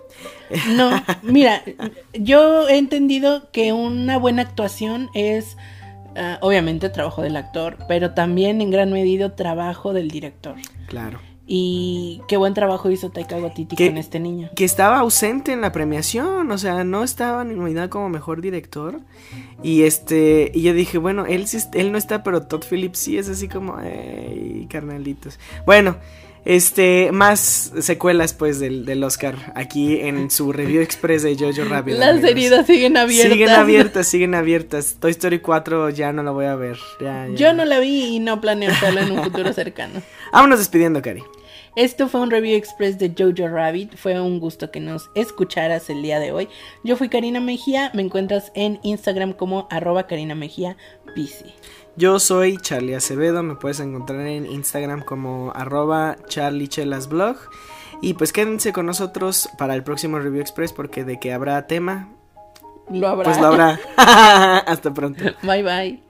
No, 0.76 0.90
mira, 1.22 1.62
yo 2.12 2.68
he 2.68 2.76
entendido 2.76 3.50
que 3.50 3.72
una 3.72 4.18
buena 4.18 4.42
actuación 4.42 5.08
es 5.14 5.56
ah, 6.16 6.36
obviamente 6.42 6.90
trabajo 6.90 7.22
del 7.22 7.36
actor, 7.36 7.78
pero 7.88 8.10
también 8.12 8.60
en 8.60 8.70
gran 8.70 8.92
medida 8.92 9.36
trabajo 9.36 9.94
del 9.94 10.10
director. 10.10 10.56
Claro. 10.86 11.18
Y 11.46 12.22
qué 12.26 12.38
buen 12.38 12.54
trabajo 12.54 12.90
hizo 12.90 13.10
Taika 13.10 13.36
Waititi 13.36 13.76
con 13.76 13.98
este 13.98 14.18
niño. 14.18 14.50
Que 14.56 14.64
estaba 14.64 15.00
ausente 15.00 15.52
en 15.52 15.60
la 15.60 15.72
premiación, 15.72 16.50
o 16.50 16.56
sea, 16.56 16.84
no 16.84 17.04
estaba 17.04 17.44
ni 17.44 17.54
nominado 17.54 17.90
como 17.90 18.08
mejor 18.08 18.40
director. 18.40 19.00
Y 19.62 19.82
este, 19.82 20.50
y 20.54 20.62
yo 20.62 20.72
dije, 20.72 20.96
bueno, 20.96 21.26
él 21.26 21.46
sí, 21.46 21.58
él 21.74 21.92
no 21.92 21.98
está, 21.98 22.22
pero 22.22 22.46
Todd 22.46 22.64
Phillips 22.68 22.98
sí 22.98 23.18
es 23.18 23.28
así 23.28 23.48
como, 23.48 23.78
ey, 23.80 24.66
carnalitos. 24.70 25.38
Bueno, 25.66 25.96
este, 26.44 27.10
más 27.12 27.72
secuelas 27.80 28.34
pues 28.34 28.60
del, 28.60 28.84
del 28.84 29.02
Oscar 29.02 29.52
aquí 29.54 30.00
en 30.00 30.30
su 30.30 30.52
review 30.52 30.82
express 30.82 31.22
de 31.22 31.36
Jojo 31.36 31.68
Rabbit. 31.68 31.96
Las 31.96 32.10
amigos. 32.10 32.30
heridas 32.30 32.66
siguen 32.66 32.96
abiertas. 32.96 33.32
Siguen 33.32 33.50
abiertas, 33.50 34.06
siguen 34.06 34.34
abiertas. 34.34 34.96
Toy 35.00 35.10
Story 35.12 35.38
4 35.40 35.90
ya 35.90 36.12
no 36.12 36.22
la 36.22 36.30
voy 36.30 36.46
a 36.46 36.54
ver. 36.54 36.76
Ya, 37.00 37.28
ya. 37.28 37.34
Yo 37.34 37.52
no 37.54 37.64
la 37.64 37.78
vi 37.78 38.16
y 38.16 38.18
no 38.20 38.40
planeo 38.40 38.70
hacerla 38.70 39.02
en 39.02 39.12
un 39.12 39.24
futuro 39.24 39.52
cercano. 39.52 40.02
Vámonos 40.32 40.58
despidiendo, 40.58 41.00
Cari. 41.00 41.22
Esto 41.76 42.08
fue 42.08 42.20
un 42.20 42.30
review 42.30 42.56
express 42.56 42.98
de 42.98 43.12
Jojo 43.18 43.48
Rabbit. 43.48 43.96
Fue 43.96 44.20
un 44.20 44.38
gusto 44.38 44.70
que 44.70 44.78
nos 44.78 45.10
escucharas 45.16 45.90
el 45.90 46.02
día 46.02 46.20
de 46.20 46.30
hoy. 46.30 46.48
Yo 46.84 46.96
fui 46.96 47.08
Karina 47.08 47.40
Mejía. 47.40 47.90
Me 47.94 48.02
encuentras 48.02 48.52
en 48.54 48.78
Instagram 48.82 49.32
como 49.32 49.66
arroba 49.70 50.06
Karina 50.06 50.36
Mejía 50.36 50.76
PC. 51.16 51.46
Yo 51.96 52.18
soy 52.18 52.56
Charlie 52.58 52.94
Acevedo, 52.94 53.42
me 53.42 53.54
puedes 53.54 53.78
encontrar 53.80 54.20
en 54.26 54.46
Instagram 54.46 55.04
como 55.04 55.52
arroba 55.54 56.16
charliechelasblog. 56.26 57.36
Y 58.02 58.14
pues 58.14 58.32
quédense 58.32 58.72
con 58.72 58.86
nosotros 58.86 59.48
para 59.58 59.74
el 59.74 59.84
próximo 59.84 60.18
Review 60.18 60.40
Express 60.40 60.72
porque 60.72 61.04
de 61.04 61.20
que 61.20 61.32
habrá 61.32 61.66
tema, 61.66 62.08
Lo 62.90 63.08
habrá. 63.08 63.24
pues 63.24 63.40
lo 63.40 63.46
habrá. 63.46 63.78
Hasta 64.66 64.92
pronto. 64.92 65.24
Bye 65.42 65.62
bye. 65.62 66.03